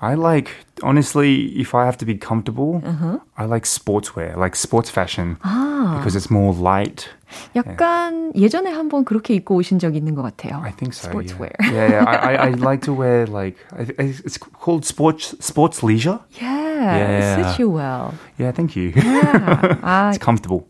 I 0.00 0.14
like 0.14 0.50
honestly, 0.82 1.58
if 1.58 1.74
I 1.74 1.84
have 1.86 1.96
to 1.98 2.04
be 2.04 2.16
comfortable, 2.16 2.82
uh-huh. 2.84 3.18
I 3.36 3.44
like 3.46 3.64
sportswear, 3.64 4.36
like 4.36 4.54
sports 4.54 4.90
fashion, 4.90 5.38
아. 5.42 5.98
because 5.98 6.16
it's 6.16 6.30
more 6.30 6.52
light. 6.52 7.08
약간 7.55 8.31
yeah. 8.33 8.41
예전에 8.41 8.71
한번 8.71 9.05
그렇게 9.05 9.33
입고 9.33 9.55
오신 9.55 9.79
적 9.79 9.95
있는 9.95 10.15
것 10.15 10.21
같아요. 10.21 10.61
I 10.63 10.71
think 10.71 10.93
so. 10.93 11.09
Sportswear. 11.09 11.51
Yeah, 11.61 11.71
yeah. 11.71 11.89
yeah. 11.91 12.05
I, 12.07 12.15
I, 12.15 12.47
I 12.47 12.49
like 12.51 12.81
to 12.83 12.93
wear 12.93 13.27
like 13.27 13.57
it's 13.77 14.37
called 14.37 14.85
sports 14.85 15.35
sports 15.39 15.83
leisure. 15.83 16.19
Yeah, 16.41 16.97
yeah. 16.97 17.17
it 17.17 17.43
suits 17.43 17.59
you 17.59 17.69
well. 17.69 18.13
Yeah, 18.37 18.51
thank 18.51 18.75
you. 18.75 18.93
Yeah. 18.95 19.77
아, 19.81 20.11
it's 20.11 20.17
comfortable. 20.17 20.67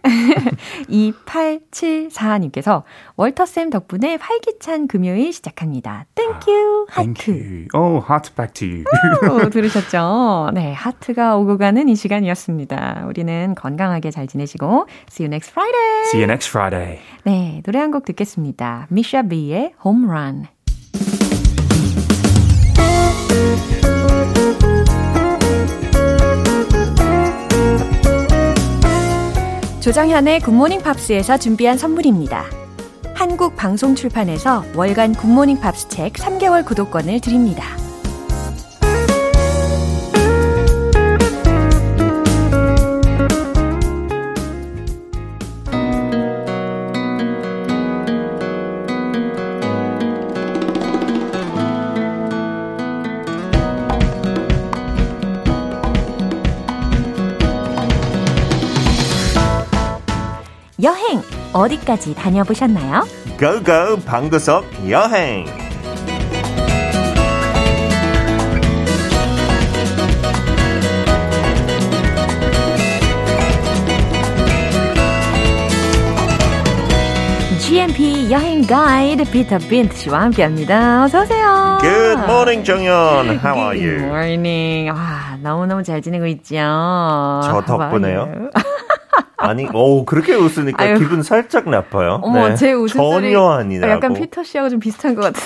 2874님께서 0.90 2.84
월터 3.16 3.46
쌤 3.46 3.70
덕분에 3.70 4.18
활기찬 4.20 4.88
금요일 4.88 5.32
시작합니다. 5.34 6.06
Thank 6.16 6.52
you. 6.52 6.86
아, 6.92 6.96
thank 6.96 7.22
하트. 7.22 7.32
you. 7.32 7.68
Oh, 7.74 8.00
heart 8.02 8.36
back 8.36 8.54
to 8.56 8.68
you. 8.68 8.84
오, 9.30 9.50
들으셨죠? 9.50 10.52
네, 10.54 10.74
하트가 10.74 11.38
오고 11.38 11.58
가는 11.58 11.88
이 11.90 11.96
시간이었습니다. 11.96 13.06
우리는 13.08 13.56
건강하게 13.56 14.12
잘 14.12 14.28
지내시고 14.28 14.88
See 15.10 15.26
you 15.26 15.32
next 15.32 15.52
Friday. 15.52 16.04
See 16.10 16.20
you 16.22 16.30
next 16.30 16.50
Friday. 16.52 17.00
네, 17.24 17.62
노래 17.66 17.80
한 17.80 17.92
곡 17.92 18.06
듣겠습니다. 18.06 18.88
미샤 18.90 19.22
비의 19.24 19.74
Home 19.86 20.08
Run. 20.10 20.48
조정현의 29.82 30.42
굿모닝 30.42 30.82
팝스에서 30.84 31.38
준비한 31.38 31.78
선물입니다. 31.78 32.46
한국 33.16 33.56
방송 33.56 33.96
출판에서 33.96 34.64
월간 34.76 35.14
굿모닝 35.16 35.60
팝스 35.60 35.90
책 35.90 36.14
3개월 36.14 36.66
구독권을 36.66 37.20
드립니다. 37.20 37.64
어디까지 61.54 62.16
다녀보셨나요? 62.16 63.06
고고 63.40 63.98
방구석 64.06 64.90
여행 64.90 65.46
GMP 77.60 78.32
여행 78.32 78.66
가이드 78.66 79.24
피터 79.32 79.58
빈트 79.60 79.96
씨와 79.96 80.22
함께합니다. 80.24 81.06
어서 81.06 81.22
오세요. 81.22 81.78
Good 81.82 82.24
morning, 82.24 82.66
정연. 82.66 83.40
How 83.40 83.58
are 83.58 83.78
you? 83.80 83.98
Good 83.98 84.04
morning. 84.06 84.90
아, 84.94 85.38
너무너무 85.42 85.82
잘 85.84 86.02
지내고 86.02 86.26
있죠. 86.28 86.56
저 86.56 87.64
덕분에요. 87.66 88.50
아니, 89.42 89.68
오, 89.74 90.06
그렇게 90.06 90.34
웃으니까 90.34 90.84
아유. 90.84 91.00
기분 91.00 91.24
살짝 91.24 91.70
나빠요. 91.70 92.20
어머, 92.24 92.50
네. 92.50 92.56
제 92.56 92.74
웃음소리 92.74 93.34
전혀 93.34 93.50
아니다. 93.50 93.90
약간 93.90 94.14
피터 94.14 94.44
씨하고 94.44 94.70
좀 94.70 94.80
비슷한 94.80 95.16
것 95.16 95.22
같아요. 95.22 95.46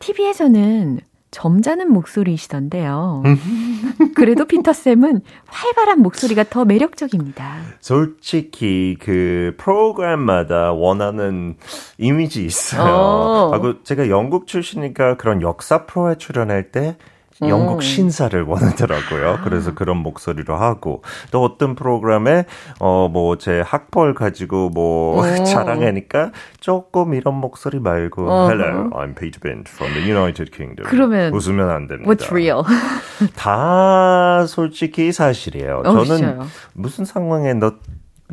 TV에서는 0.00 0.98
점잖은 1.34 1.92
목소리이시던데요. 1.92 3.24
그래도 4.14 4.44
피터쌤은 4.44 5.20
활발한 5.46 6.00
목소리가 6.00 6.44
더 6.44 6.64
매력적입니다. 6.64 7.56
솔직히 7.80 8.96
그 9.00 9.54
프로그램마다 9.58 10.72
원하는 10.72 11.56
이미지 11.98 12.44
있어요. 12.44 13.50
하고 13.52 13.82
제가 13.82 14.08
영국 14.08 14.46
출신이니까 14.46 15.16
그런 15.16 15.42
역사 15.42 15.86
프로에 15.86 16.16
출연할 16.18 16.70
때 16.70 16.96
영국 17.42 17.76
음. 17.76 17.80
신사를 17.80 18.40
원하더라고요. 18.42 19.40
그래서 19.44 19.74
그런 19.74 19.96
목소리로 19.98 20.56
하고 20.56 21.02
또 21.30 21.42
어떤 21.42 21.74
프로그램에 21.74 22.44
어 22.80 23.08
뭐 23.08 23.36
제 23.38 23.60
학벌 23.60 24.14
가지고 24.14 24.70
뭐 24.70 25.22
자랑하니까 25.44 26.30
조금 26.60 27.14
이런 27.14 27.34
목소리 27.34 27.78
말고 27.80 28.22
uh-huh. 28.22 28.50
Hello, 28.50 28.90
I'm 28.94 29.14
Peter 29.14 29.40
Bent 29.40 29.68
from 29.70 29.92
the 29.94 30.02
United 30.08 30.50
Kingdom. 30.52 30.88
그러면 30.88 31.32
웃으면 31.34 31.70
안 31.70 31.86
됩니다. 31.88 32.10
What's 32.10 32.30
real? 32.30 32.62
다 33.36 34.46
솔직히 34.46 35.12
사실이에요. 35.12 35.82
저는 35.84 36.40
무슨 36.72 37.04
상황에 37.04 37.52
넣 37.54 37.74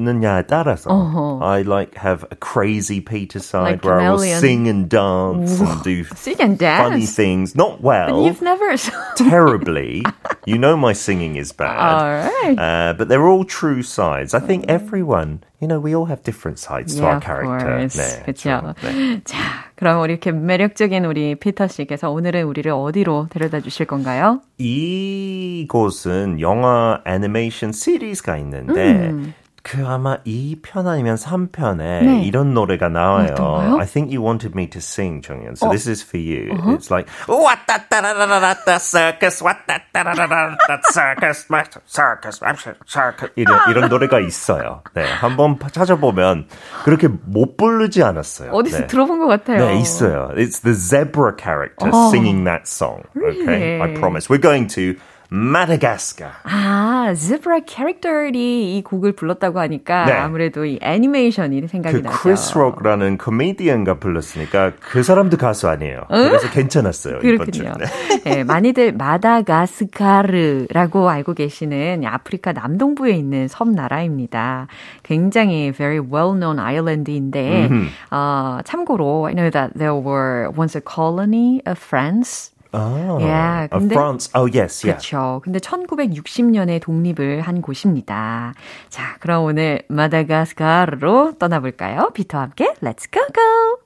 느냐에 0.00 0.42
따라서 0.46 0.90
uh-huh. 0.90 1.42
I 1.42 1.62
like 1.62 1.96
have 1.96 2.24
a 2.30 2.36
crazy 2.36 3.00
Peter 3.00 3.40
side 3.40 3.80
like 3.80 3.84
where 3.84 3.98
chameleon. 3.98 4.28
I 4.28 4.34
will 4.34 4.40
sing 4.40 4.68
and 4.68 4.88
dance 4.88 5.58
and 5.58 5.82
do 5.82 6.04
sing 6.14 6.36
and 6.38 6.58
dance. 6.58 6.82
funny 6.84 7.06
things. 7.06 7.56
Not 7.56 7.80
well. 7.80 8.20
But 8.20 8.22
you've 8.24 8.42
never 8.42 8.76
terribly. 9.16 10.04
You 10.44 10.58
know 10.58 10.76
my 10.76 10.92
singing 10.92 11.36
is 11.36 11.52
bad. 11.52 11.80
All 11.80 12.12
right. 12.12 12.58
Uh, 12.58 12.92
but 12.92 13.08
they're 13.08 13.26
all 13.26 13.44
true 13.44 13.82
sides. 13.82 14.34
I 14.34 14.40
think 14.40 14.66
everyone, 14.68 15.42
you 15.60 15.66
know, 15.66 15.80
we 15.80 15.96
all 15.96 16.04
have 16.04 16.22
different 16.22 16.58
sides 16.58 16.94
yeah, 16.94 17.00
to 17.00 17.06
our 17.08 17.20
character. 17.20 17.88
네, 17.88 18.22
그렇죠. 18.24 18.74
네. 18.82 19.24
자, 19.24 19.38
그럼 19.76 20.02
우리 20.02 20.12
이렇게 20.12 20.30
매력적인 20.30 21.04
우리 21.06 21.34
피터 21.36 21.68
씨께서 21.68 22.10
오늘은 22.10 22.44
우리를 22.44 22.70
어디로 22.70 23.28
데려다 23.30 23.60
주실 23.60 23.86
건가요? 23.86 24.42
이곳은 24.58 26.40
영화 26.40 27.00
애니메이션 27.06 27.72
시리즈가 27.72 28.36
있는데 28.36 29.08
음. 29.08 29.34
그 29.63 29.85
아마 29.85 30.17
2편 30.23 30.87
아니면 30.87 31.15
3편에 31.15 31.77
네. 31.77 32.23
이런 32.23 32.53
노래가 32.53 32.89
나와요. 32.89 33.29
어떤가요? 33.31 33.77
I 33.79 33.85
think 33.85 34.09
you 34.11 34.23
wanted 34.25 34.55
me 34.55 34.67
to 34.69 34.79
sing, 34.79 35.21
정연. 35.21 35.55
So 35.55 35.67
어? 35.67 35.71
this 35.71 35.87
is 35.87 36.01
for 36.03 36.17
you. 36.17 36.51
Uh-huh. 36.51 36.73
It's 36.73 36.89
like 36.89 37.07
와따따라라라따 37.27 38.79
circus 38.79 39.43
와따따라라라따 39.43 40.81
circus 40.91 41.45
circus 41.85 42.39
circus 42.87 43.31
이런 43.35 43.69
이런 43.69 43.89
노래가 43.89 44.19
있어요. 44.19 44.81
네, 44.95 45.05
한번 45.05 45.59
찾아보면 45.71 46.47
그렇게 46.83 47.07
못 47.07 47.55
부르지 47.55 48.01
않았어요. 48.01 48.51
어디서 48.51 48.79
네. 48.79 48.87
들어본 48.87 49.19
것 49.19 49.27
같아요. 49.27 49.59
네, 49.59 49.79
있어요. 49.79 50.31
It's 50.35 50.61
the 50.63 50.73
zebra 50.73 51.33
character 51.37 51.91
어. 51.93 52.09
singing 52.09 52.45
that 52.45 52.67
song. 52.67 53.03
Okay, 53.15 53.79
I 53.79 53.93
promise. 53.93 54.27
We're 54.27 54.41
going 54.41 54.67
to 54.73 54.95
Madagascar. 55.33 56.33
아, 56.43 57.13
Zebra 57.15 57.61
캐릭터들이 57.65 58.77
이 58.77 58.83
곡을 58.83 59.13
불렀다고 59.13 59.61
하니까 59.61 60.03
네. 60.05 60.11
아무래도 60.11 60.65
이 60.65 60.77
애니메이션이 60.81 61.65
생각이 61.67 62.01
그 62.01 62.01
나죠. 62.01 62.17
크리스 62.17 62.57
록라는 62.57 63.17
코미디언가 63.17 63.93
불렀으니까 63.95 64.73
그 64.81 65.03
사람도 65.03 65.37
가수 65.37 65.69
아니에요. 65.69 66.01
응? 66.11 66.27
그래서 66.27 66.49
괜찮았어요. 66.49 67.19
그렇군요. 67.19 67.75
네. 67.79 67.85
네, 68.25 68.43
많이들 68.43 68.91
마다가스카르라고 68.93 71.09
알고 71.09 71.33
계시는 71.33 72.03
아프리카 72.05 72.51
남동부에 72.51 73.11
있는 73.11 73.47
섬 73.47 73.71
나라입니다. 73.71 74.67
굉장히 75.03 75.71
very 75.71 75.99
well-known 75.99 76.59
island인데 76.59 77.69
mm-hmm. 77.69 77.87
어, 78.11 78.59
참고로 78.65 79.27
I 79.27 79.33
know 79.33 79.49
that 79.49 79.77
there 79.77 79.95
were 79.95 80.51
once 80.57 80.75
a 80.75 80.81
colony 80.81 81.61
of 81.65 81.79
France 81.79 82.50
아, 82.73 83.17
yeah, 83.19 83.67
근데, 83.67 83.93
France. 83.93 84.31
Oh, 84.33 84.45
yes, 84.47 84.85
yeah. 84.85 84.95
그렇죠. 84.95 85.41
근데 85.43 85.59
1960년에 85.59 86.81
독립을 86.81 87.41
한 87.41 87.61
곳입니다. 87.61 88.53
자, 88.89 89.17
그럼 89.19 89.43
오늘 89.43 89.83
마다가스카르로 89.89 91.33
떠나볼까요? 91.37 92.11
비터와 92.13 92.43
함께 92.43 92.73
Let's 92.81 93.11
go 93.11 93.21
go! 93.33 93.81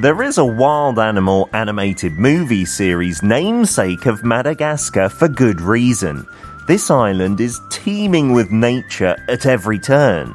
There 0.00 0.22
is 0.22 0.38
a 0.38 0.44
wild 0.44 0.98
animal 0.98 1.48
animated 1.54 2.18
movie 2.18 2.64
series 2.64 3.22
namesake 3.22 4.06
of 4.06 4.24
Madagascar 4.24 5.08
for 5.08 5.28
good 5.28 5.60
reason. 5.60 6.26
This 6.66 6.90
island 6.90 7.42
is 7.42 7.60
teeming 7.68 8.32
with 8.32 8.50
nature 8.50 9.16
at 9.28 9.44
every 9.44 9.78
turn. 9.78 10.34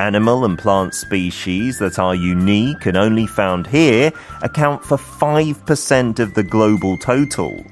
Animal 0.00 0.44
and 0.44 0.58
plant 0.58 0.92
species 0.92 1.78
that 1.78 2.00
are 2.00 2.16
unique 2.16 2.86
and 2.86 2.96
only 2.96 3.28
found 3.28 3.68
here 3.68 4.10
account 4.42 4.84
for 4.84 4.96
5% 4.96 6.18
of 6.18 6.34
the 6.34 6.42
global 6.42 6.98
total. 6.98 7.64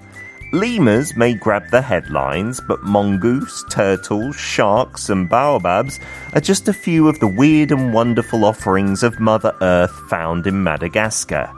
Lemurs 0.52 1.16
may 1.16 1.34
grab 1.34 1.68
the 1.70 1.82
headlines, 1.82 2.60
but 2.60 2.84
mongoose, 2.84 3.64
turtles, 3.70 4.36
sharks, 4.36 5.10
and 5.10 5.28
baobabs 5.28 5.98
are 6.32 6.40
just 6.40 6.68
a 6.68 6.72
few 6.72 7.08
of 7.08 7.18
the 7.18 7.26
weird 7.26 7.72
and 7.72 7.92
wonderful 7.92 8.44
offerings 8.44 9.02
of 9.02 9.18
Mother 9.18 9.52
Earth 9.62 9.98
found 10.08 10.46
in 10.46 10.62
Madagascar. 10.62 11.52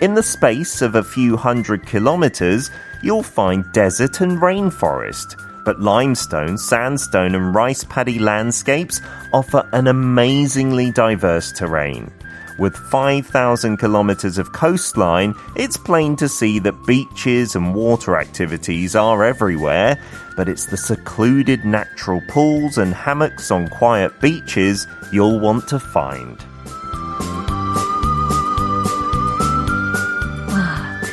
In 0.00 0.14
the 0.14 0.22
space 0.24 0.82
of 0.82 0.96
a 0.96 1.04
few 1.04 1.36
hundred 1.36 1.86
kilometers, 1.86 2.72
you'll 3.04 3.22
find 3.22 3.64
desert 3.72 4.20
and 4.20 4.38
rainforest 4.38 5.40
but 5.66 5.80
limestone, 5.80 6.56
sandstone, 6.56 7.34
and 7.34 7.54
rice 7.54 7.84
paddy 7.84 8.18
landscapes 8.18 9.02
offer 9.34 9.68
an 9.72 9.88
amazingly 9.88 10.90
diverse 10.92 11.52
terrain. 11.52 12.10
With 12.58 12.74
5,000 12.74 13.76
kilometers 13.76 14.38
of 14.38 14.52
coastline, 14.52 15.34
it's 15.56 15.76
plain 15.76 16.16
to 16.16 16.28
see 16.28 16.58
that 16.60 16.86
beaches 16.86 17.54
and 17.54 17.74
water 17.74 18.16
activities 18.16 18.96
are 18.96 19.24
everywhere, 19.24 19.98
but 20.36 20.48
it's 20.48 20.66
the 20.66 20.76
secluded 20.78 21.66
natural 21.66 22.22
pools 22.28 22.78
and 22.78 22.94
hammocks 22.94 23.50
on 23.50 23.68
quiet 23.68 24.18
beaches 24.20 24.86
you'll 25.12 25.40
want 25.40 25.68
to 25.68 25.78
find. 25.78 26.42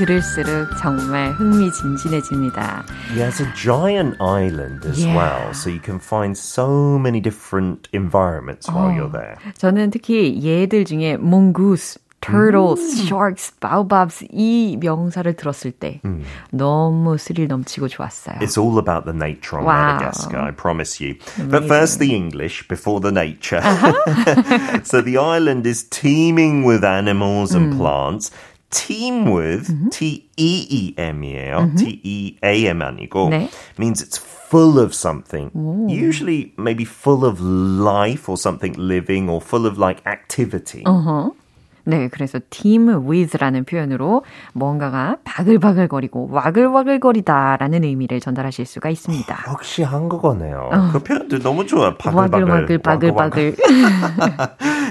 들을수록 0.02 0.76
정말 0.78 1.32
흥미진진해집니다. 1.32 2.84
He 3.12 3.20
has 3.20 3.42
a 3.42 3.52
giant 3.54 4.16
island 4.20 4.87
as 4.87 5.04
yeah. 5.04 5.14
well, 5.14 5.54
so 5.54 5.70
you 5.70 5.80
can 5.80 5.98
find 5.98 6.37
so 6.37 6.98
many 6.98 7.20
different 7.20 7.88
environments 7.92 8.68
while 8.68 8.90
어, 8.90 8.96
you're 8.96 9.12
there. 9.12 9.37
저는 9.56 9.90
특히 9.90 10.40
얘들 10.44 10.84
중에 10.84 11.14
mongoose 11.14 11.98
turtles, 12.20 12.80
음. 12.80 13.06
sharks, 13.06 13.52
baobabs 13.61 14.26
이 14.30 14.76
명사를 14.80 15.32
들었을 15.34 15.72
때 15.72 16.00
음. 16.04 16.22
너무 16.50 17.16
스릴 17.16 17.48
넘치고 17.48 17.88
좋았어요. 17.88 18.38
It's 18.40 18.58
all 18.58 18.78
about 18.78 19.04
the 19.04 19.14
nature 19.14 19.58
on 19.58 19.64
wow. 19.64 19.98
Madagascar, 19.98 20.38
I 20.38 20.50
promise 20.50 21.00
you. 21.00 21.16
Amazing. 21.38 21.50
But 21.50 21.64
first 21.66 21.98
the 21.98 22.14
English 22.14 22.66
before 22.68 23.00
the 23.00 23.12
nature. 23.12 23.61
Uh-huh. 23.62 24.82
so 24.82 25.00
the 25.00 25.18
island 25.18 25.66
is 25.66 25.84
teeming 25.84 26.64
with 26.64 26.84
animals 26.84 27.54
and 27.54 27.72
음. 27.72 27.78
plants. 27.78 28.30
Team 28.73 29.31
with 29.31 29.69
mm-hmm. 29.69 29.89
T 29.89 30.27
E 30.36 30.65
E 30.67 30.93
M이에요. 30.97 31.69
Mm-hmm. 31.69 31.77
T 31.77 32.01
E 32.03 32.38
A 32.43 32.67
M 32.67 32.81
아니고 32.81 33.29
네. 33.29 33.49
means 33.77 34.01
it's 34.01 34.17
full 34.17 34.79
of 34.79 34.93
something. 34.93 35.51
Ooh. 35.55 35.88
Usually 35.88 36.51
maybe 36.57 36.83
full 36.83 37.23
of 37.23 37.39
life 37.39 38.27
or 38.27 38.36
something 38.36 38.73
living 38.77 39.29
or 39.29 39.39
full 39.39 39.65
of 39.65 39.77
like 39.77 40.01
activity. 40.05 40.83
Uh-huh. 40.86 41.31
네, 41.86 42.07
그래서 42.07 42.39
team 42.49 42.88
with라는 42.88 43.65
표현으로 43.65 44.23
뭔가가 44.53 45.17
바글바글거리고 45.25 46.29
와글와글거리다라는 46.31 47.83
의미를 47.83 48.21
전달하실 48.21 48.65
수가 48.65 48.89
있습니다. 48.89 49.45
역시 49.49 49.83
한국어네요. 49.83 50.69
어. 50.71 50.91
그 50.93 50.99
표현도 50.99 51.39
너무 51.39 51.65
좋아. 51.67 51.97
바글바글. 51.97 52.77
와글와글, 52.77 52.77
바글바글. 52.77 53.55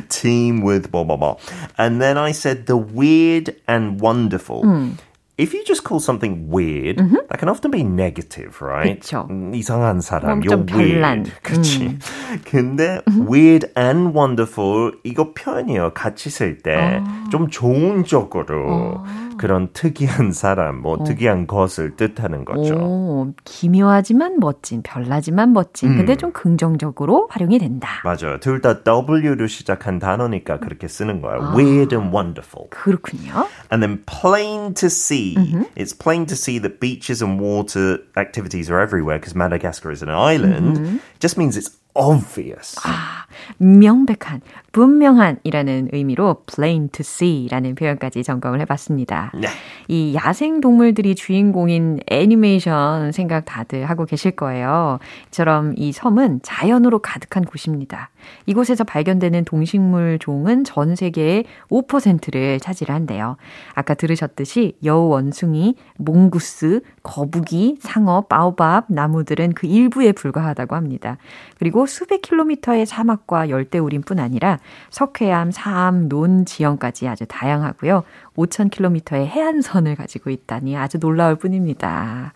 team 0.10 0.62
with 0.62 0.92
뭐뭐뭐. 0.92 1.38
And 1.78 2.02
then 2.02 2.18
I 2.18 2.32
said 2.32 2.66
the 2.66 2.78
weird 2.78 3.56
and 3.68 4.00
wonderful. 4.00 4.64
음. 4.64 4.98
if 5.38 5.54
you 5.54 5.64
just 5.64 5.84
call 5.84 6.00
something 6.00 6.50
weird, 6.50 6.98
mm-hmm. 6.98 7.16
that 7.30 7.38
can 7.38 7.48
often 7.48 7.70
be 7.70 7.84
negative, 7.84 8.60
right? 8.60 9.00
그쵸. 9.00 9.28
이상한 9.54 10.02
사람, 10.02 10.42
you're 10.42 10.66
weird. 10.74 11.32
그치. 11.44 11.86
음. 11.86 12.00
근데 12.44 13.02
weird 13.30 13.70
and 13.78 14.18
wonderful 14.18 14.94
이거 15.04 15.34
표현이요. 15.34 15.94
같이 15.94 16.32
쓸 16.32 16.58
때 16.64 17.00
좀 17.30 17.50
좋은 17.50 18.04
쪽으로 18.04 19.04
그런 19.43 19.71
특이한 19.73 20.31
사람, 20.31 20.81
뭐 20.81 20.99
어. 21.01 21.03
특이한 21.03 21.49
것을 21.49 21.97
뜻하는 21.97 22.45
거죠. 22.45 22.75
오, 22.77 23.35
기묘하지만 23.43 24.39
멋진, 24.39 24.85
별나지만 24.85 25.53
멋진. 25.53 25.91
음. 25.91 25.97
근데 25.97 26.15
좀 26.15 26.31
긍정적으로 26.31 27.27
활용이 27.29 27.59
된다. 27.59 27.89
맞아요. 28.05 28.39
둘 28.39 28.61
다 28.61 28.85
W로 28.85 29.49
시작한 29.49 29.99
단어니까 29.99 30.61
그렇게 30.61 30.87
쓰는 30.87 31.21
거예요. 31.21 31.43
아. 31.43 31.55
Weird 31.57 31.93
and 31.93 32.15
wonderful. 32.17 32.71
그렇군요. 32.71 33.49
And 33.73 33.83
then 33.83 34.05
plain 34.07 34.75
to 34.75 34.87
see. 34.87 35.35
Mm-hmm. 35.35 35.65
It's 35.75 35.93
plain 35.93 36.27
to 36.27 36.37
see 36.37 36.61
that 36.61 36.79
beaches 36.79 37.21
and 37.21 37.41
water 37.43 37.99
activities 38.17 38.71
are 38.71 38.81
everywhere 38.81 39.19
because 39.19 39.35
Madagascar 39.35 39.91
is 39.91 40.05
an 40.05 40.11
island. 40.11 40.79
Mm-hmm. 40.79 40.97
It 40.97 41.19
just 41.19 41.37
means 41.37 41.57
it's 41.57 41.75
obvious. 41.97 42.77
아, 42.87 43.27
명백한, 43.59 44.41
분명한이라는 44.73 45.91
의미로 45.93 46.43
plain 46.47 46.89
to 46.89 47.01
see라는 47.03 47.75
표현까지 47.75 48.23
점검을 48.23 48.61
해봤습니다. 48.63 49.33
네. 49.35 49.49
이 49.89 50.15
야생 50.15 50.61
동물들이 50.61 51.15
주인공인 51.15 52.01
애니메이션 52.11 53.13
생각 53.13 53.45
다들 53.45 53.85
하고 53.85 54.07
계실 54.07 54.33
거예요. 54.33 54.99
이처럼 55.29 55.75
이 55.77 55.93
섬은 55.93 56.41
자연으로 56.43 57.01
가득한 57.01 57.45
곳입니다. 57.45 58.11
이곳에서 58.47 58.85
발견되는 58.85 59.45
동식물 59.45 60.19
종은 60.19 60.65
전 60.65 60.97
세계의 60.97 61.45
5%를 61.71 62.61
차지한대요. 62.61 63.37
아까 63.75 63.95
들으셨듯이 63.95 64.77
여우 64.85 65.09
원숭이, 65.09 65.75
몽구스, 65.99 66.81
거북이, 67.03 67.79
상어, 67.81 68.23
바오밥, 68.23 68.87
나무들은 68.89 69.53
그 69.53 69.67
일부에 69.67 70.13
불과하다고 70.13 70.77
합니다. 70.77 71.19
그리고 71.59 71.87
수백 71.87 72.23
킬로미터의 72.23 72.87
사막과 72.87 73.51
열대 73.51 73.79
우림뿐 73.79 74.19
아니라 74.19 74.59
석회암, 74.90 75.52
사암, 75.52 76.10
논 76.10 76.46
지형까지 76.46 77.08
아주 77.08 77.26
다양하고요. 77.28 78.04
5,000km의 78.36 79.26
해안선을 79.26 79.96
가지고 79.96 80.30
있다니 80.30 80.76
아주 80.78 81.00
놀라울 81.00 81.36
뿐입니다. 81.36 82.34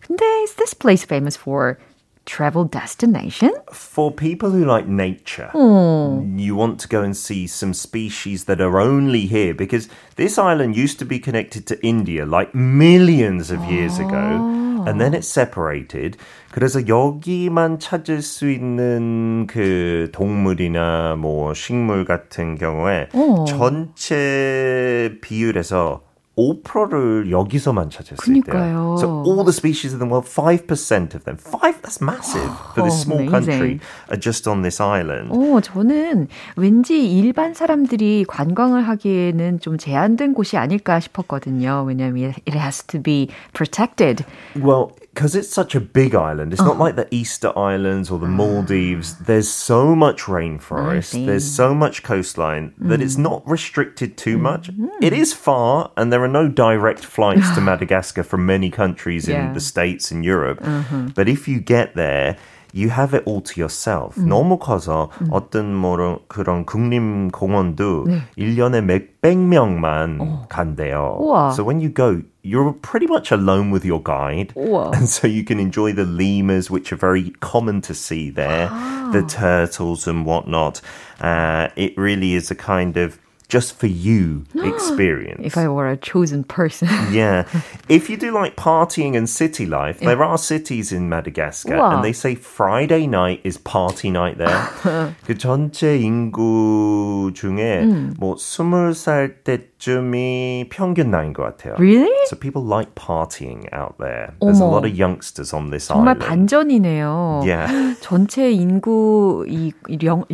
근데 0.00 0.24
is 0.42 0.54
this 0.54 0.74
place 0.74 1.04
famous 1.04 1.38
for 1.38 1.76
travel 2.24 2.64
destination? 2.64 3.52
For 3.72 4.10
people 4.10 4.50
who 4.50 4.64
like 4.64 4.88
nature, 4.88 5.50
mm. 5.54 6.38
you 6.38 6.56
want 6.56 6.80
to 6.80 6.88
go 6.88 7.02
and 7.02 7.16
see 7.16 7.46
some 7.46 7.72
species 7.72 8.44
that 8.44 8.60
are 8.60 8.80
only 8.80 9.26
here 9.26 9.54
because 9.54 9.88
this 10.16 10.38
island 10.38 10.76
used 10.76 10.98
to 10.98 11.04
be 11.04 11.18
connected 11.18 11.66
to 11.66 11.86
India 11.86 12.24
like 12.26 12.54
millions 12.54 13.50
of 13.50 13.64
years 13.64 13.98
oh. 13.98 14.08
ago. 14.08 14.64
And 14.86 15.00
then 15.00 15.14
it's 15.14 15.28
separated. 15.28 16.18
그래서 16.51 16.87
여기만 16.87 17.79
찾을 17.79 18.21
수 18.21 18.49
있는 18.49 19.45
그 19.47 20.09
동물이나 20.11 21.15
뭐 21.17 21.53
식물 21.53 22.05
같은 22.05 22.55
경우에 22.55 23.09
오. 23.13 23.45
전체 23.45 25.17
비율에서 25.21 26.01
5%를 26.39 27.31
여기서만 27.31 27.89
찾을 27.89 28.15
수 28.15 28.33
있대요. 28.33 28.95
So 28.97 29.23
all 29.27 29.43
the 29.43 29.51
species 29.51 29.93
in 29.93 29.99
the 29.99 30.07
world, 30.07 30.25
5% 30.25 31.13
of 31.15 31.25
them, 31.25 31.37
5, 31.37 31.81
that's 31.81 31.99
massive 32.01 32.49
for 32.73 32.81
this 32.81 33.01
small 33.01 33.19
amazing. 33.19 33.29
country, 33.29 33.79
are 34.09 34.17
just 34.17 34.47
on 34.47 34.61
this 34.61 34.81
island. 34.81 35.35
오, 35.35 35.59
저는 35.59 36.29
왠지 36.55 37.11
일반 37.11 37.53
사람들이 37.53 38.23
관광을 38.25 38.87
하기에는 38.87 39.59
좀 39.59 39.77
제한된 39.77 40.33
곳이 40.33 40.55
아닐까 40.55 41.01
싶었거든요. 41.01 41.83
왜냐하면 41.85 42.33
it 42.47 42.57
has 42.57 42.85
to 42.87 43.01
be 43.01 43.27
protected. 43.51 44.23
Well, 44.55 44.95
because 45.19 45.35
it's 45.35 45.49
such 45.49 45.75
a 45.75 45.81
big 45.81 46.15
island, 46.15 46.53
it's 46.53 46.61
not 46.61 46.77
like 46.77 46.95
the 46.95 47.13
Easter 47.13 47.51
Islands 47.59 48.09
or 48.09 48.19
the 48.19 48.25
Maldives. 48.25 49.17
There's 49.17 49.49
so 49.49 49.93
much 49.93 50.21
rainforest, 50.23 51.25
there's 51.25 51.43
so 51.43 51.75
much 51.75 52.03
coastline 52.03 52.73
mm. 52.79 52.87
that 52.87 53.01
it's 53.01 53.17
mm. 53.17 53.23
not 53.23 53.45
restricted 53.45 54.15
too 54.15 54.37
mm. 54.37 54.41
much. 54.43 54.71
It 55.01 55.11
is 55.11 55.33
far, 55.33 55.91
and 55.97 56.13
there 56.13 56.23
are 56.23 56.29
no 56.29 56.47
direct 56.47 57.03
flights 57.03 57.53
to 57.55 57.59
Madagascar 57.71 58.23
from 58.23 58.45
many 58.45 58.71
countries 58.71 59.27
yeah. 59.27 59.49
in 59.49 59.53
the 59.53 59.59
States 59.59 60.09
and 60.09 60.23
Europe. 60.23 60.59
Uh-huh. 60.61 61.09
But 61.13 61.27
if 61.27 61.49
you 61.49 61.59
get 61.59 61.95
there, 61.95 62.37
you 62.74 62.90
have 62.90 63.14
it 63.14 63.22
all 63.24 63.40
to 63.40 63.60
yourself. 63.60 64.18
음. 64.18 64.28
너무 64.28 64.58
커서 64.58 65.08
음. 65.22 65.28
어떤 65.30 65.72
뭐 65.74 66.18
그런 66.26 66.66
국립공원도 66.66 68.04
네. 68.08 68.22
1년에 68.36 68.82
몇백 68.82 69.38
명만 69.38 70.18
어. 70.20 70.46
간대요. 70.48 71.18
우와. 71.20 71.52
So 71.52 71.62
when 71.62 71.80
you 71.80 71.88
go, 71.88 72.22
you're 72.42 72.72
pretty 72.82 73.06
much 73.06 73.30
alone 73.30 73.70
with 73.70 73.86
your 73.86 74.02
guide. 74.02 74.52
우와. 74.56 74.90
And 74.92 75.08
so 75.08 75.28
you 75.28 75.44
can 75.44 75.60
enjoy 75.60 75.92
the 75.92 76.04
lemurs, 76.04 76.68
which 76.68 76.92
are 76.92 76.98
very 76.98 77.32
common 77.40 77.80
to 77.82 77.94
see 77.94 78.30
there, 78.30 78.68
아. 78.68 79.12
the 79.12 79.22
turtles 79.22 80.08
and 80.08 80.26
whatnot. 80.26 80.80
Uh, 81.20 81.68
it 81.76 81.96
really 81.96 82.34
is 82.34 82.50
a 82.50 82.56
kind 82.56 82.96
of 82.96 83.18
just 83.48 83.78
for 83.78 83.86
you 83.86 84.42
experience. 84.56 85.42
if 85.44 85.56
I 85.58 85.68
were 85.68 85.86
a 85.88 85.96
chosen 85.98 86.44
person. 86.44 86.88
yeah. 87.12 87.44
If 87.88 88.08
you 88.08 88.16
do 88.16 88.32
like 88.32 88.56
partying 88.56 89.14
and 89.16 89.28
city 89.28 89.66
life, 89.66 90.00
there 90.00 90.24
are 90.24 90.38
cities 90.38 90.92
in 90.92 91.08
Madagascar 91.10 91.76
우와. 91.76 91.94
and 91.94 92.04
they 92.04 92.12
say 92.12 92.34
Friday 92.34 93.06
night 93.06 93.40
is 93.44 93.58
party 93.58 94.10
night 94.10 94.38
there. 94.38 95.14
그 95.26 95.36
전체 95.36 95.98
인구 96.00 97.32
중에 97.34 97.82
음. 97.84 98.14
뭐 98.18 98.34
20살 98.36 99.44
때쯤이 99.44 100.68
평균 100.70 101.10
나이인 101.10 101.34
것 101.34 101.42
같아요. 101.44 101.74
Really? 101.78 102.10
So 102.26 102.36
people 102.36 102.64
like 102.64 102.94
partying 102.94 103.68
out 103.72 103.96
there. 103.98 104.32
There's 104.40 104.60
어머. 104.60 104.66
a 104.66 104.70
lot 104.72 104.84
of 104.86 104.96
youngsters 104.98 105.52
on 105.52 105.70
this 105.70 105.88
정말 105.88 106.16
island. 106.16 106.48
반전이네요. 106.48 107.42
Yeah. 107.44 107.94
전체 108.00 108.50
인구 108.50 109.44
이 109.46 109.72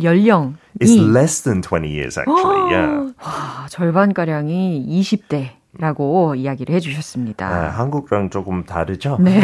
연령 0.01 0.55
It's 0.79 0.95
less 0.97 1.41
than 1.41 1.61
20 1.61 1.89
years 1.89 2.17
actually. 2.17 2.71
yeah. 2.71 3.11
와, 3.21 3.67
절반가량이 3.69 4.85
20대. 4.87 5.61
라고 5.79 6.35
이야기를 6.35 6.75
해주셨습니다. 6.75 7.47
아, 7.47 7.69
한국랑 7.69 8.29
조금 8.29 8.65
다르죠? 8.65 9.17
네. 9.21 9.39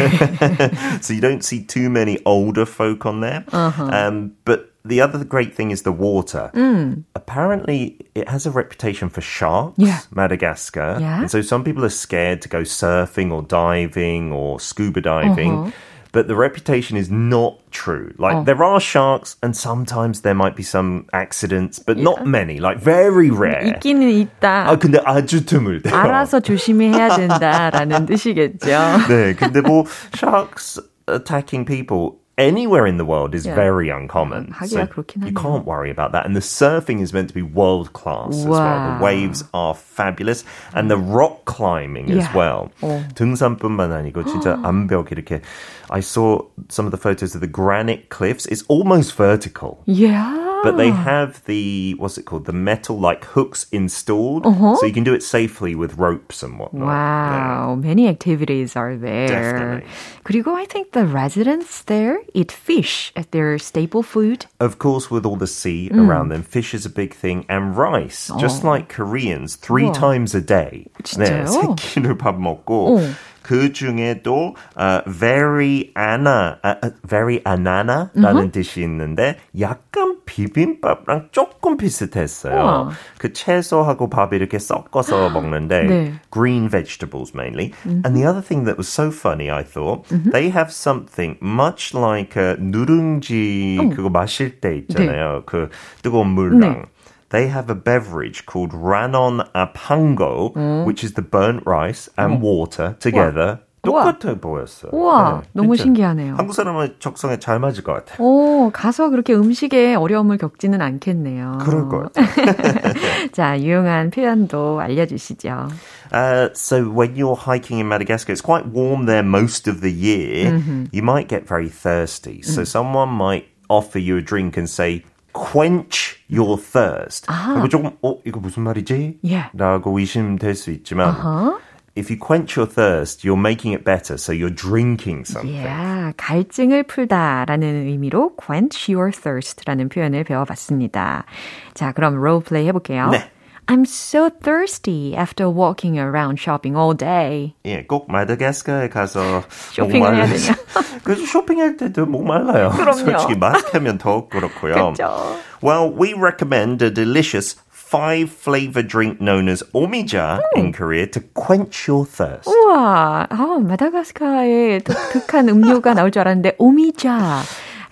so 1.00 1.14
you 1.14 1.22
don't 1.22 1.42
see 1.42 1.64
too 1.64 1.88
many 1.88 2.18
older 2.26 2.66
folk 2.66 3.06
on 3.06 3.20
there. 3.20 3.44
Uh-huh. 3.50 3.88
Um, 3.90 4.32
but 4.44 4.72
the 4.84 5.00
other 5.00 5.24
great 5.24 5.54
thing 5.54 5.70
is 5.70 5.82
the 5.82 5.92
water. 5.92 6.50
Mm. 6.52 7.04
Apparently, 7.14 7.96
it 8.14 8.28
has 8.28 8.44
a 8.44 8.50
reputation 8.50 9.08
for 9.08 9.22
sharks, 9.22 9.78
yeah. 9.78 10.00
Madagascar. 10.10 10.98
Yeah. 11.00 11.20
And 11.20 11.30
so 11.30 11.40
some 11.40 11.64
people 11.64 11.84
are 11.84 11.88
scared 11.88 12.42
to 12.42 12.48
go 12.48 12.60
surfing 12.60 13.32
or 13.32 13.42
diving 13.42 14.30
or 14.30 14.60
scuba 14.60 15.00
diving. 15.00 15.52
Uh-huh 15.52 15.70
but 16.12 16.26
the 16.26 16.34
reputation 16.34 16.96
is 16.96 17.10
not 17.10 17.58
true. 17.70 18.12
Like 18.18 18.36
oh. 18.36 18.44
there 18.44 18.62
are 18.62 18.80
sharks, 18.80 19.36
and 19.42 19.56
sometimes 19.56 20.22
there 20.22 20.34
might 20.34 20.56
be 20.56 20.62
some 20.62 21.06
accidents, 21.12 21.78
but 21.78 21.96
yeah. 21.96 22.04
not 22.04 22.26
many. 22.26 22.58
Like 22.58 22.78
very 22.78 23.30
rare. 23.30 23.62
있기는 23.62 24.08
있다. 24.08 24.66
아 24.68 24.76
근데 24.78 24.98
아주 25.04 25.44
드물대요. 25.44 25.94
알아서 25.94 26.40
조심해야 26.40 27.16
된다라는 27.16 28.06
뜻이겠죠. 28.06 28.66
네, 29.08 29.34
근데 29.34 29.60
뭐 29.60 29.84
sharks 30.14 30.80
attacking 31.08 31.64
people 31.64 32.20
anywhere 32.38 32.86
in 32.86 32.96
the 32.96 33.04
world 33.04 33.34
is 33.34 33.44
yeah. 33.44 33.54
very 33.54 33.90
uncommon. 33.90 34.54
so 34.66 34.88
you 35.24 35.32
can't 35.32 35.66
worry 35.66 35.90
about 35.90 36.12
that. 36.12 36.24
And 36.24 36.34
the 36.36 36.40
surfing 36.40 37.02
is 37.02 37.12
meant 37.12 37.28
to 37.28 37.34
be 37.34 37.42
world 37.42 37.92
class 37.92 38.34
wow. 38.34 38.40
as 38.40 38.46
well. 38.46 38.98
The 38.98 39.04
waves 39.04 39.44
are 39.52 39.74
fabulous 39.74 40.44
and 40.72 40.90
the 40.90 40.96
rock 40.96 41.44
climbing 41.44 42.08
yeah. 42.08 42.18
as 42.18 42.34
well. 42.34 42.70
어. 42.80 43.02
등산뿐만 43.14 43.92
아니고 43.92 44.24
진짜 44.24 44.58
암벽 44.62 45.10
이렇게 45.10 45.42
I 45.90 46.00
saw 46.00 46.42
some 46.68 46.86
of 46.86 46.92
the 46.92 46.98
photos 46.98 47.34
of 47.34 47.40
the 47.40 47.48
granite 47.48 48.08
cliffs. 48.08 48.46
It's 48.46 48.62
almost 48.68 49.14
vertical. 49.14 49.82
Yeah. 49.86 50.51
But 50.62 50.76
they 50.76 50.90
have 50.90 51.44
the 51.44 51.94
what's 51.98 52.18
it 52.18 52.24
called? 52.24 52.46
The 52.46 52.52
metal 52.52 52.98
like 52.98 53.24
hooks 53.24 53.66
installed, 53.70 54.46
uh-huh. 54.46 54.76
so 54.76 54.86
you 54.86 54.92
can 54.92 55.04
do 55.04 55.14
it 55.14 55.22
safely 55.22 55.74
with 55.74 55.96
ropes 55.98 56.42
and 56.42 56.58
whatnot. 56.58 56.86
Wow, 56.86 57.78
yeah. 57.78 57.88
many 57.88 58.08
activities 58.08 58.74
are 58.76 58.96
there. 58.96 59.28
Definitely. 59.28 59.88
그리고 60.24 60.54
I 60.54 60.64
think 60.66 60.92
the 60.92 61.06
residents 61.06 61.82
there 61.82 62.20
eat 62.34 62.52
fish 62.52 63.12
as 63.16 63.26
their 63.30 63.58
staple 63.58 64.02
food. 64.02 64.46
Of 64.60 64.78
course, 64.78 65.10
with 65.10 65.24
all 65.24 65.36
the 65.36 65.46
sea 65.46 65.90
mm. 65.92 66.06
around 66.06 66.28
them, 66.28 66.42
fish 66.42 66.74
is 66.74 66.84
a 66.84 66.90
big 66.90 67.14
thing, 67.14 67.44
and 67.48 67.76
rice, 67.76 68.30
oh. 68.32 68.38
just 68.38 68.64
like 68.64 68.88
Koreans, 68.88 69.56
three 69.56 69.88
우와. 69.88 69.94
times 69.94 70.34
a 70.34 70.40
day. 70.40 70.86
진짜요? 71.02 71.44
네, 71.44 71.46
세 71.46 71.74
끼를 71.76 72.18
밥 72.18 72.38
먹고. 72.38 72.98
어. 72.98 73.14
그 73.43 73.73
중에도 73.73 74.55
uh, 74.77 75.01
very 75.07 75.91
Anna, 75.97 76.57
uh, 76.63 76.91
very 77.07 77.41
Anana라는 77.45 78.13
uh-huh. 78.15 78.51
뜻이 78.51 78.81
있는데 78.81 79.37
약간 79.59 80.17
비빔밥랑 80.25 81.29
조금 81.31 81.77
비슷했어요. 81.77 82.55
우와. 82.55 82.89
그 83.19 83.33
채소하고 83.33 84.09
밥 84.09 84.33
이렇게 84.33 84.57
섞어서 84.57 85.29
먹는데 85.29 85.83
네. 85.83 86.13
green 86.31 86.69
vegetables 86.69 87.33
mainly. 87.35 87.71
Mm-hmm. 87.83 88.01
And 88.05 88.15
the 88.15 88.25
other 88.25 88.41
thing 88.41 88.65
that 88.65 88.77
was 88.77 88.87
so 88.87 89.11
funny, 89.11 89.51
I 89.51 89.63
thought, 89.63 90.07
mm-hmm. 90.09 90.31
they 90.31 90.49
have 90.49 90.71
something 90.71 91.37
much 91.41 91.93
like 91.93 92.35
a 92.35 92.55
누룽지 92.57 93.77
어. 93.79 93.95
그거 93.95 94.09
마실 94.09 94.59
때 94.59 94.77
있잖아요. 94.77 95.39
네. 95.39 95.43
그 95.45 95.69
뜨거운 96.01 96.29
물랑. 96.29 96.59
네. 96.59 96.92
they 97.32 97.48
have 97.48 97.70
a 97.70 97.74
beverage 97.74 98.46
called 98.46 98.72
Ranon 98.72 99.48
Apango, 99.54 100.52
mm. 100.54 100.84
which 100.84 101.04
is 101.04 101.14
the 101.14 101.22
burnt 101.22 101.66
rice 101.66 102.08
and 102.16 102.38
mm. 102.38 102.40
water 102.40 102.96
together. 103.00 103.60
똑같아 103.82 104.34
보였어요. 104.40 104.90
우와, 104.92 105.42
네, 105.42 105.48
너무 105.52 105.76
신기하네요. 105.76 106.34
한국 106.36 106.52
사람은 106.52 106.96
적성에 106.98 107.38
잘 107.38 107.58
맞을 107.60 107.84
것 107.84 107.92
같아요. 107.92 108.18
오, 108.20 108.70
가서 108.72 109.08
그렇게 109.08 109.34
음식에 109.34 109.94
어려움을 109.94 110.36
겪지는 110.36 110.82
않겠네요. 110.82 111.58
그럴 111.60 111.88
것 111.88 112.12
같아요. 112.12 113.30
자, 113.32 113.58
유용한 113.58 114.10
표현도 114.10 114.80
알려주시죠. 114.80 115.68
Uh, 116.12 116.48
so 116.54 116.90
when 116.90 117.14
you're 117.14 117.36
hiking 117.36 117.78
in 117.78 117.88
Madagascar, 117.88 118.32
it's 118.32 118.42
quite 118.42 118.66
warm 118.66 119.06
there 119.06 119.22
most 119.22 119.68
of 119.68 119.80
the 119.80 119.92
year. 119.92 120.50
Mm-hmm. 120.50 120.86
You 120.92 121.02
might 121.02 121.28
get 121.28 121.46
very 121.46 121.68
thirsty. 121.68 122.42
So 122.42 122.62
mm. 122.62 122.66
someone 122.66 123.10
might 123.10 123.46
offer 123.70 123.98
you 123.98 124.16
a 124.16 124.22
drink 124.22 124.56
and 124.56 124.68
say, 124.68 125.04
quench 125.32 126.18
your 126.33 126.57
thirst. 126.57 127.25
아하. 127.29 127.67
조금 127.69 127.91
어 128.01 128.17
이거 128.25 128.39
무슨 128.39 128.63
말이지? 128.63 129.19
Yeah. 129.23 129.49
라고 129.53 129.97
의심될 129.99 130.55
수 130.55 130.71
있지만 130.71 131.15
uh-huh. 131.15 131.59
if 131.95 132.09
you 132.09 132.17
quench 132.17 132.57
your 132.57 132.67
thirst, 132.67 133.23
you're 133.23 133.39
making 133.39 133.73
it 133.73 133.83
better. 133.85 134.17
So 134.17 134.33
you're 134.33 134.49
drinking 134.53 135.25
something. 135.25 135.53
Yeah, 135.55 136.13
갈증을 136.17 136.83
풀다라는 136.83 137.87
의미로 137.87 138.35
quench 138.35 138.91
your 138.91 139.11
thirst라는 139.11 139.89
표현을 139.89 140.23
배워봤습니다. 140.23 141.25
자, 141.73 141.91
그럼 141.91 142.15
롤플레이 142.15 142.67
해볼게요. 142.67 143.09
네. 143.11 143.29
I'm 143.70 143.84
so 143.84 144.30
thirsty 144.30 145.14
after 145.14 145.50
walking 145.50 145.98
around 145.98 146.40
shopping 146.40 146.74
all 146.74 146.94
day. 146.96 147.54
예, 147.66 147.84
꼭 147.84 148.10
마다가스카에 148.10 148.88
가서 148.88 149.42
쇼핑을 149.72 150.16
해야 150.16 150.24
되냐? 150.26 150.56
그래서 151.04 151.26
쇼핑할 151.26 151.76
때도 151.76 152.06
목말라요. 152.06 152.70
그럼요. 152.70 152.96
솔직히 152.96 153.36
마스크하면 153.36 153.98
더욱 153.98 154.30
그렇고요. 154.30 154.72
그렇죠. 154.72 155.36
Well, 155.62 155.92
we 155.92 156.14
recommend 156.14 156.82
a 156.82 156.90
delicious 156.90 157.56
five 157.70 158.30
flavor 158.32 158.82
drink 158.82 159.18
known 159.20 159.48
as 159.50 159.62
omija 159.74 160.40
음. 160.56 160.58
in 160.58 160.72
Korea 160.72 161.06
to 161.10 161.20
quench 161.34 161.90
your 161.90 162.06
thirst. 162.06 162.48
우와, 162.48 163.26
아, 163.28 163.58
마다가스카에 163.60 164.78
독특한 164.78 165.48
음료가 165.50 165.92
나올 165.92 166.10
줄 166.10 166.20
알았는데 166.20 166.56
오미자. 166.58 167.40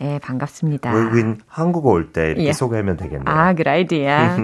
예, 0.03 0.19
반갑습니다. 0.19 0.93
외국인 0.93 1.39
한국어 1.49 1.89
올 1.91 2.13
때 2.13 2.29
이렇게 2.33 2.45
예. 2.49 2.53
소개하면 2.53 2.99
되겠네요. 2.99 3.25
아, 3.27 3.55
그 3.55 3.63
아이디야. 3.67 4.37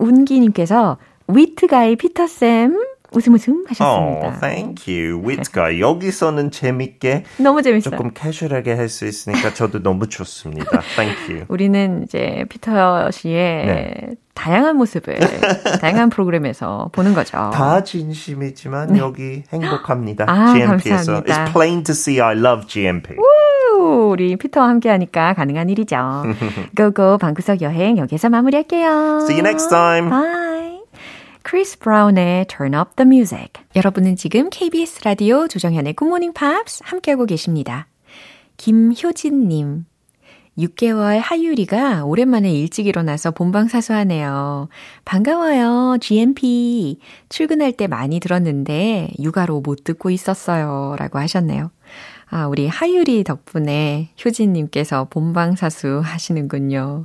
홍운기님께서 0.00 0.98
위트가이 1.28 1.96
피터쌤 1.96 2.93
웃음 3.14 3.34
웃음 3.34 3.64
하셨습니다. 3.68 4.26
Oh, 4.28 4.40
thank 4.40 4.92
you. 4.94 5.20
위트가이. 5.28 5.80
여기서는 5.80 6.50
재밌게 6.50 7.24
너무 7.38 7.62
재밌어요. 7.62 7.90
조금 7.96 8.10
캐주얼하게 8.14 8.74
할 8.74 8.88
수 8.88 9.06
있으니까 9.06 9.54
저도 9.54 9.82
너무 9.82 10.08
좋습니다. 10.08 10.80
Thank 10.96 11.28
you. 11.34 11.44
우리는 11.48 12.02
이제 12.04 12.44
피터 12.48 13.10
씨의 13.10 13.66
네. 13.66 13.94
다양한 14.34 14.76
모습을 14.76 15.16
다양한 15.80 16.10
프로그램에서 16.10 16.90
보는 16.92 17.14
거죠. 17.14 17.50
다 17.54 17.82
진심이지만 17.82 18.92
네. 18.92 18.98
여기 18.98 19.42
행복합니다. 19.52 20.26
아, 20.28 20.52
GMP에서. 20.54 20.96
감사합니다. 21.22 21.44
It's 21.46 21.52
plain 21.52 21.82
to 21.84 21.92
see 21.92 22.20
I 22.20 22.36
love 22.36 22.66
GMP. 22.66 23.14
우리 23.76 24.36
피터와 24.36 24.68
함께 24.68 24.88
하니까 24.90 25.34
가능한 25.34 25.68
일이죠. 25.70 25.96
go 26.76 26.97
go 26.97 27.18
방구석 27.18 27.62
여행 27.62 27.98
여기서 27.98 28.28
마무리할게요. 28.28 29.18
See 29.22 29.34
you 29.38 29.40
next 29.40 29.68
time. 29.68 30.08
Bye. 30.10 30.53
크리스 31.44 31.78
브라운의 31.78 32.46
Turn 32.46 32.74
Up 32.74 32.92
the 32.96 33.06
Music. 33.06 33.62
여러분은 33.76 34.16
지금 34.16 34.48
KBS 34.48 35.02
라디오 35.04 35.46
조정현의 35.46 35.94
Good 35.94 36.08
Morning 36.08 36.32
Pops 36.32 36.80
함께하고 36.82 37.26
계십니다. 37.26 37.86
김효진님. 38.56 39.84
6개월 40.56 41.20
하유리가 41.20 42.06
오랜만에 42.06 42.50
일찍 42.50 42.86
일어나서 42.86 43.32
본방 43.32 43.68
사수하네요. 43.68 44.68
반가워요, 45.04 45.98
GMP. 46.00 46.98
출근할 47.28 47.72
때 47.72 47.88
많이 47.88 48.20
들었는데 48.20 49.10
육아로 49.20 49.60
못 49.60 49.84
듣고 49.84 50.08
있었어요. 50.08 50.96
라고 50.98 51.18
하셨네요. 51.18 51.70
아, 52.30 52.46
우리 52.46 52.66
하유리 52.66 53.22
덕분에 53.22 54.08
효진님께서 54.24 55.08
본방 55.10 55.56
사수 55.56 56.00
하시는군요. 56.02 57.04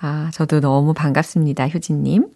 아, 0.00 0.30
저도 0.32 0.58
너무 0.60 0.92
반갑습니다, 0.92 1.68
효진님. 1.68 2.26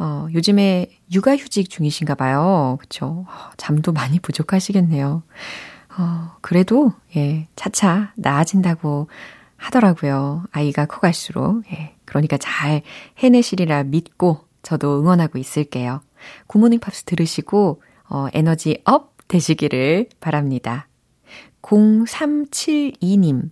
어, 0.00 0.26
요즘에 0.32 0.86
육아휴직 1.12 1.68
중이신가 1.68 2.14
봐요. 2.14 2.78
그쵸? 2.80 3.26
잠도 3.58 3.92
많이 3.92 4.18
부족하시겠네요. 4.18 5.22
어, 5.98 6.36
그래도, 6.40 6.94
예, 7.16 7.48
차차 7.54 8.14
나아진다고 8.16 9.08
하더라고요. 9.56 10.44
아이가 10.52 10.86
커갈수록. 10.86 11.62
예, 11.70 11.94
그러니까 12.06 12.38
잘 12.38 12.80
해내시리라 13.18 13.84
믿고 13.84 14.46
저도 14.62 15.00
응원하고 15.00 15.38
있을게요. 15.38 16.00
Good 16.46 16.58
Morning 16.58 16.80
Pops 16.80 17.04
들으시고, 17.04 17.82
어, 18.08 18.26
에너지 18.32 18.80
up 18.86 19.14
되시기를 19.28 20.08
바랍니다. 20.18 20.88
0372님. 21.60 23.50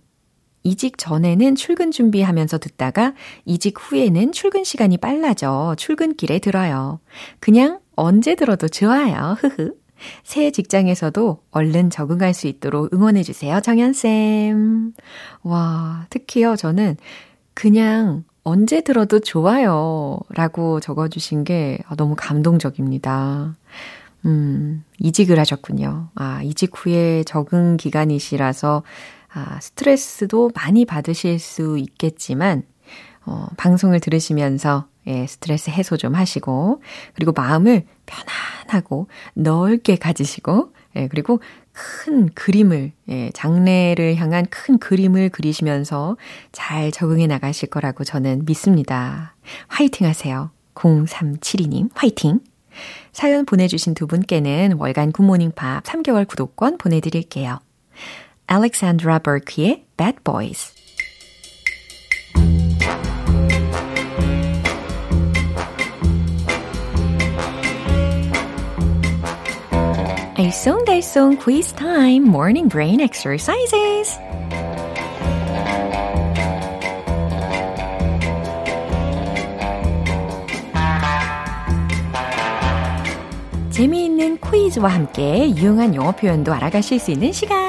이직 0.63 0.97
전에는 0.97 1.55
출근 1.55 1.91
준비하면서 1.91 2.57
듣다가 2.59 3.13
이직 3.45 3.75
후에는 3.77 4.31
출근 4.31 4.63
시간이 4.63 4.97
빨라져 4.97 5.75
출근길에 5.77 6.39
들어요. 6.39 6.99
그냥 7.39 7.79
언제 7.95 8.35
들어도 8.35 8.67
좋아요. 8.67 9.37
흐흐. 9.39 9.73
새 10.23 10.51
직장에서도 10.51 11.43
얼른 11.51 11.89
적응할 11.89 12.33
수 12.33 12.47
있도록 12.47 12.93
응원해주세요. 12.93 13.59
정연쌤. 13.61 14.93
와, 15.43 16.05
특히요, 16.09 16.55
저는 16.55 16.95
그냥 17.53 18.23
언제 18.43 18.81
들어도 18.81 19.19
좋아요. 19.19 20.17
라고 20.29 20.79
적어주신 20.79 21.43
게 21.43 21.79
너무 21.97 22.15
감동적입니다. 22.17 23.55
음, 24.25 24.83
이직을 24.99 25.39
하셨군요. 25.39 26.09
아, 26.15 26.41
이직 26.43 26.71
후에 26.73 27.23
적응 27.25 27.77
기간이시라서, 27.77 28.83
아, 29.33 29.59
스트레스도 29.61 30.51
많이 30.55 30.85
받으실 30.85 31.39
수 31.39 31.77
있겠지만, 31.77 32.63
어, 33.25 33.47
방송을 33.57 33.99
들으시면서, 33.99 34.87
예, 35.07 35.27
스트레스 35.27 35.69
해소 35.69 35.97
좀 35.97 36.15
하시고, 36.15 36.81
그리고 37.13 37.31
마음을 37.31 37.85
편안하고 38.05 39.07
넓게 39.33 39.95
가지시고, 39.97 40.73
예, 40.95 41.07
그리고 41.07 41.39
큰 41.71 42.29
그림을, 42.29 42.91
예, 43.09 43.29
장래를 43.33 44.15
향한 44.15 44.45
큰 44.49 44.77
그림을 44.79 45.29
그리시면서 45.29 46.17
잘 46.51 46.91
적응해 46.91 47.27
나가실 47.27 47.69
거라고 47.69 48.03
저는 48.03 48.45
믿습니다. 48.45 49.35
화이팅 49.67 50.07
하세요. 50.07 50.51
0372님, 50.73 51.89
화이팅! 51.93 52.39
사연 53.11 53.45
보내주신 53.45 53.93
두 53.93 54.07
분께는 54.07 54.73
월간 54.77 55.11
굿모닝 55.11 55.51
팝 55.51 55.83
3개월 55.83 56.27
구독권 56.27 56.77
보내드릴게요. 56.77 57.59
Alexandra 58.50 59.18
Burke의 59.18 59.84
Bad 59.96 60.22
Boys 60.24 60.72
알쏭달쏭 70.36 71.38
quiz 71.40 71.72
time 71.72 72.26
morning 72.26 72.68
brain 72.68 73.00
exercises 73.00 74.18
재미있는 83.70 84.38
퀴즈와 84.38 84.88
함께 84.88 85.50
유용한 85.50 85.94
영어 85.96 86.12
표현도 86.12 86.52
알아가실 86.52 87.00
수 87.00 87.10
있는 87.10 87.32
시간. 87.32 87.67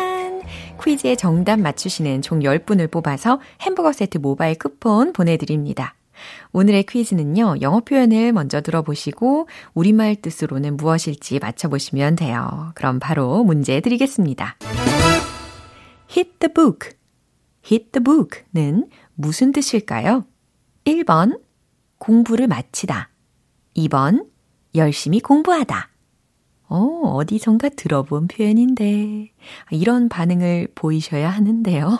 퀴즈의 0.83 1.17
정답 1.17 1.61
맞추시는 1.61 2.23
총 2.23 2.41
10분을 2.41 2.91
뽑아서 2.91 3.41
햄버거 3.61 3.93
세트 3.93 4.19
모바일 4.19 4.59
쿠폰 4.59 5.13
보내드립니다. 5.13 5.95
오늘의 6.53 6.85
퀴즈는요, 6.85 7.57
영어 7.61 7.81
표현을 7.81 8.33
먼저 8.33 8.61
들어보시고, 8.61 9.49
우리말 9.75 10.17
뜻으로는 10.17 10.77
무엇일지 10.77 11.39
맞춰보시면 11.39 12.17
돼요. 12.17 12.73
그럼 12.75 12.99
바로 12.99 13.43
문제 13.45 13.81
드리겠습니다. 13.81 14.57
hit 16.11 16.33
the 16.39 16.53
book. 16.53 16.91
hit 17.65 17.91
the 17.93 18.03
book는 18.03 18.89
무슨 19.15 19.53
뜻일까요? 19.53 20.25
1번, 20.85 21.41
공부를 21.99 22.49
마치다. 22.49 23.11
2번, 23.77 24.27
열심히 24.75 25.21
공부하다. 25.21 25.90
어, 26.71 26.77
어디선가 27.17 27.71
들어본 27.71 28.29
표현인데. 28.29 29.33
이런 29.73 30.09
반응을 30.09 30.69
보이셔야 30.77 31.29
하는데요. 31.29 31.99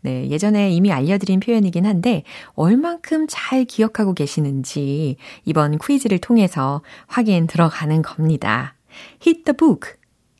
네, 0.00 0.30
예전에 0.30 0.70
이미 0.70 0.90
알려드린 0.90 1.38
표현이긴 1.38 1.84
한데, 1.84 2.24
얼만큼 2.54 3.26
잘 3.28 3.64
기억하고 3.64 4.14
계시는지 4.14 5.16
이번 5.44 5.76
퀴즈를 5.78 6.18
통해서 6.18 6.80
확인 7.06 7.46
들어가는 7.46 8.00
겁니다. 8.00 8.74
hit 9.20 9.44
the 9.44 9.54
book. 9.54 9.92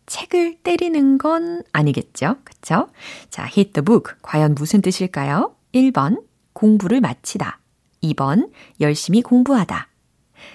책을 0.07 0.61
때리는 0.63 1.19
건 1.19 1.63
아니겠죠? 1.73 2.37
그쵸? 2.45 2.89
자, 3.29 3.43
hit 3.43 3.73
the 3.73 3.85
book. 3.85 4.15
과연 4.23 4.55
무슨 4.55 4.81
뜻일까요? 4.81 5.55
1번, 5.75 6.23
공부를 6.55 7.03
마치다. 7.03 7.61
2번, 8.03 8.51
열심히 8.81 9.21
공부하다. 9.21 9.89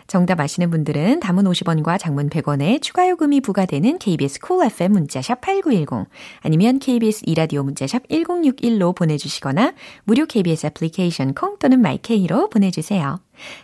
정답 0.07 0.39
아시는 0.39 0.69
분들은 0.69 1.19
담은 1.19 1.43
50원과 1.45 1.99
장문 1.99 2.29
100원에 2.29 2.81
추가 2.81 3.09
요금이 3.09 3.41
부과되는 3.41 3.97
KBS 3.99 4.39
콜 4.39 4.57
cool 4.57 4.71
FM 4.71 4.91
문자샵 4.93 5.41
8910 5.41 6.09
아니면 6.41 6.79
KBS 6.79 7.23
이라디오 7.25 7.63
문자샵 7.63 8.07
1061로 8.07 8.95
보내주시거나 8.95 9.73
무료 10.03 10.25
KBS 10.25 10.67
애플리케이션 10.67 11.33
콩 11.33 11.57
또는 11.59 11.81
마이케이로 11.81 12.49
보내주세요. 12.49 13.19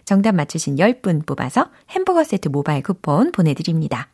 정답 0.06 0.36
맞추신 0.36 0.76
10분 0.76 1.26
뽑아서 1.26 1.70
햄버거 1.90 2.24
세트 2.24 2.50
모바일 2.50 2.84
쿠폰 2.84 3.32
보내드립니다. 3.32 4.10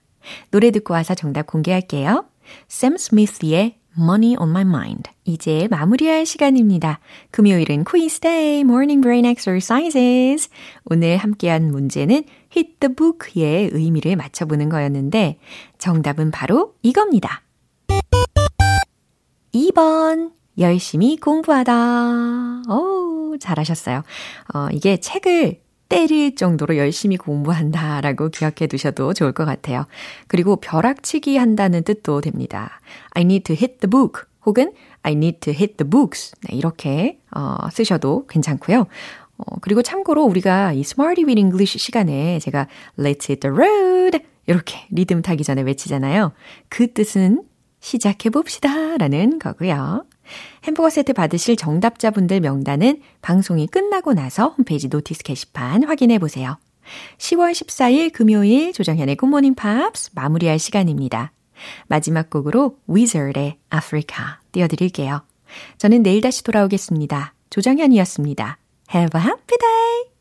노래 0.52 0.72
듣고 0.72 0.94
와서 0.94 1.16
정답 1.16 1.48
공개할게요. 1.48 2.26
샘 2.68 2.98
스미스의 2.98 3.78
Money 3.98 4.36
on 4.38 4.50
my 4.50 4.64
mind. 4.64 5.12
이제 5.24 5.68
마무리할 5.70 6.26
시간입니다. 6.26 7.00
금요일은 7.32 7.84
quiz 7.84 8.20
day, 8.20 8.60
morning 8.62 9.02
brain 9.02 9.26
exercises. 9.26 10.50
오늘 10.86 11.18
함께한 11.18 11.72
문제는 11.72 12.24
hit 12.56 12.80
the 12.80 12.96
book의 12.96 13.70
의미를 13.72 14.16
맞춰보는 14.16 14.70
거였는데 14.70 15.40
정답은 15.78 16.32
바로 16.32 16.76
이겁니다. 16.82 17.42
2번. 19.54 20.32
열심히 20.60 21.18
공부하다. 21.18 22.64
오, 22.70 23.36
잘하셨어요. 23.40 24.04
어, 24.54 24.68
이게 24.72 24.98
책을 24.98 25.63
때릴 25.94 26.36
정도로 26.36 26.78
열심히 26.78 27.18
공부한다라고 27.18 28.30
기억해 28.30 28.68
두셔도 28.68 29.14
좋을 29.14 29.32
것 29.32 29.46
같아요. 29.46 29.86
그리고 30.28 30.56
벼락치기 30.56 31.38
한다는 31.38 31.84
뜻도 31.84 32.22
됩니다. 32.22 32.80
I 33.12 33.22
need 33.22 33.44
to 33.44 33.56
hit 33.56 33.78
the 33.80 33.90
book 33.90 34.24
혹은 34.46 34.74
I 35.04 35.14
need 35.14 35.40
to 35.42 35.54
hit 35.54 35.76
the 35.78 35.88
books 35.88 36.34
네, 36.50 36.56
이렇게 36.56 37.20
어, 37.36 37.70
쓰셔도 37.72 38.26
괜찮고요. 38.28 38.88
어, 39.38 39.56
그리고 39.62 39.82
참고로 39.84 40.24
우리가 40.24 40.74
이 40.74 40.80
Smarty 40.80 41.26
with 41.26 41.40
English 41.40 41.78
시간에 41.78 42.40
제가 42.40 42.68
Let's 42.98 43.30
hit 43.30 43.42
the 43.42 43.56
road 43.56 44.20
이렇게 44.48 44.88
리듬 44.90 45.22
타기 45.22 45.44
전에 45.44 45.62
외치잖아요. 45.62 46.34
그 46.70 46.92
뜻은 46.92 47.44
시작해 47.80 48.30
봅시다 48.30 48.98
라는 48.98 49.38
거고요. 49.38 50.06
햄버거 50.66 50.90
세트 50.90 51.14
받으실 51.14 51.56
정답자분들 51.56 52.40
명단은 52.40 53.02
방송이 53.22 53.68
끝나고 53.68 54.14
나서 54.14 54.50
홈페이지 54.50 54.88
notice 54.88 55.24
게시판 55.24 55.84
확인해 55.84 56.20
보세요. 56.20 56.58
10월 57.18 57.52
14일 57.52 58.12
금요일 58.12 58.74
조정현의 58.74 59.16
Good 59.16 59.30
Morning 59.30 59.56
Pops 59.56 60.12
마무리할 60.14 60.60
시간입니다. 60.60 61.32
마지막 61.88 62.30
곡으로 62.30 62.78
위저의 62.88 63.58
Africa 63.70 64.42
띄워드릴게요. 64.52 65.24
저는 65.78 66.04
내일 66.04 66.22
다시 66.22 66.44
돌아오겠습니다. 66.44 67.34
조정현이었습니다. 67.50 68.58
Have 68.94 69.20
a 69.20 69.26
happy 69.26 69.58
day! 69.60 70.13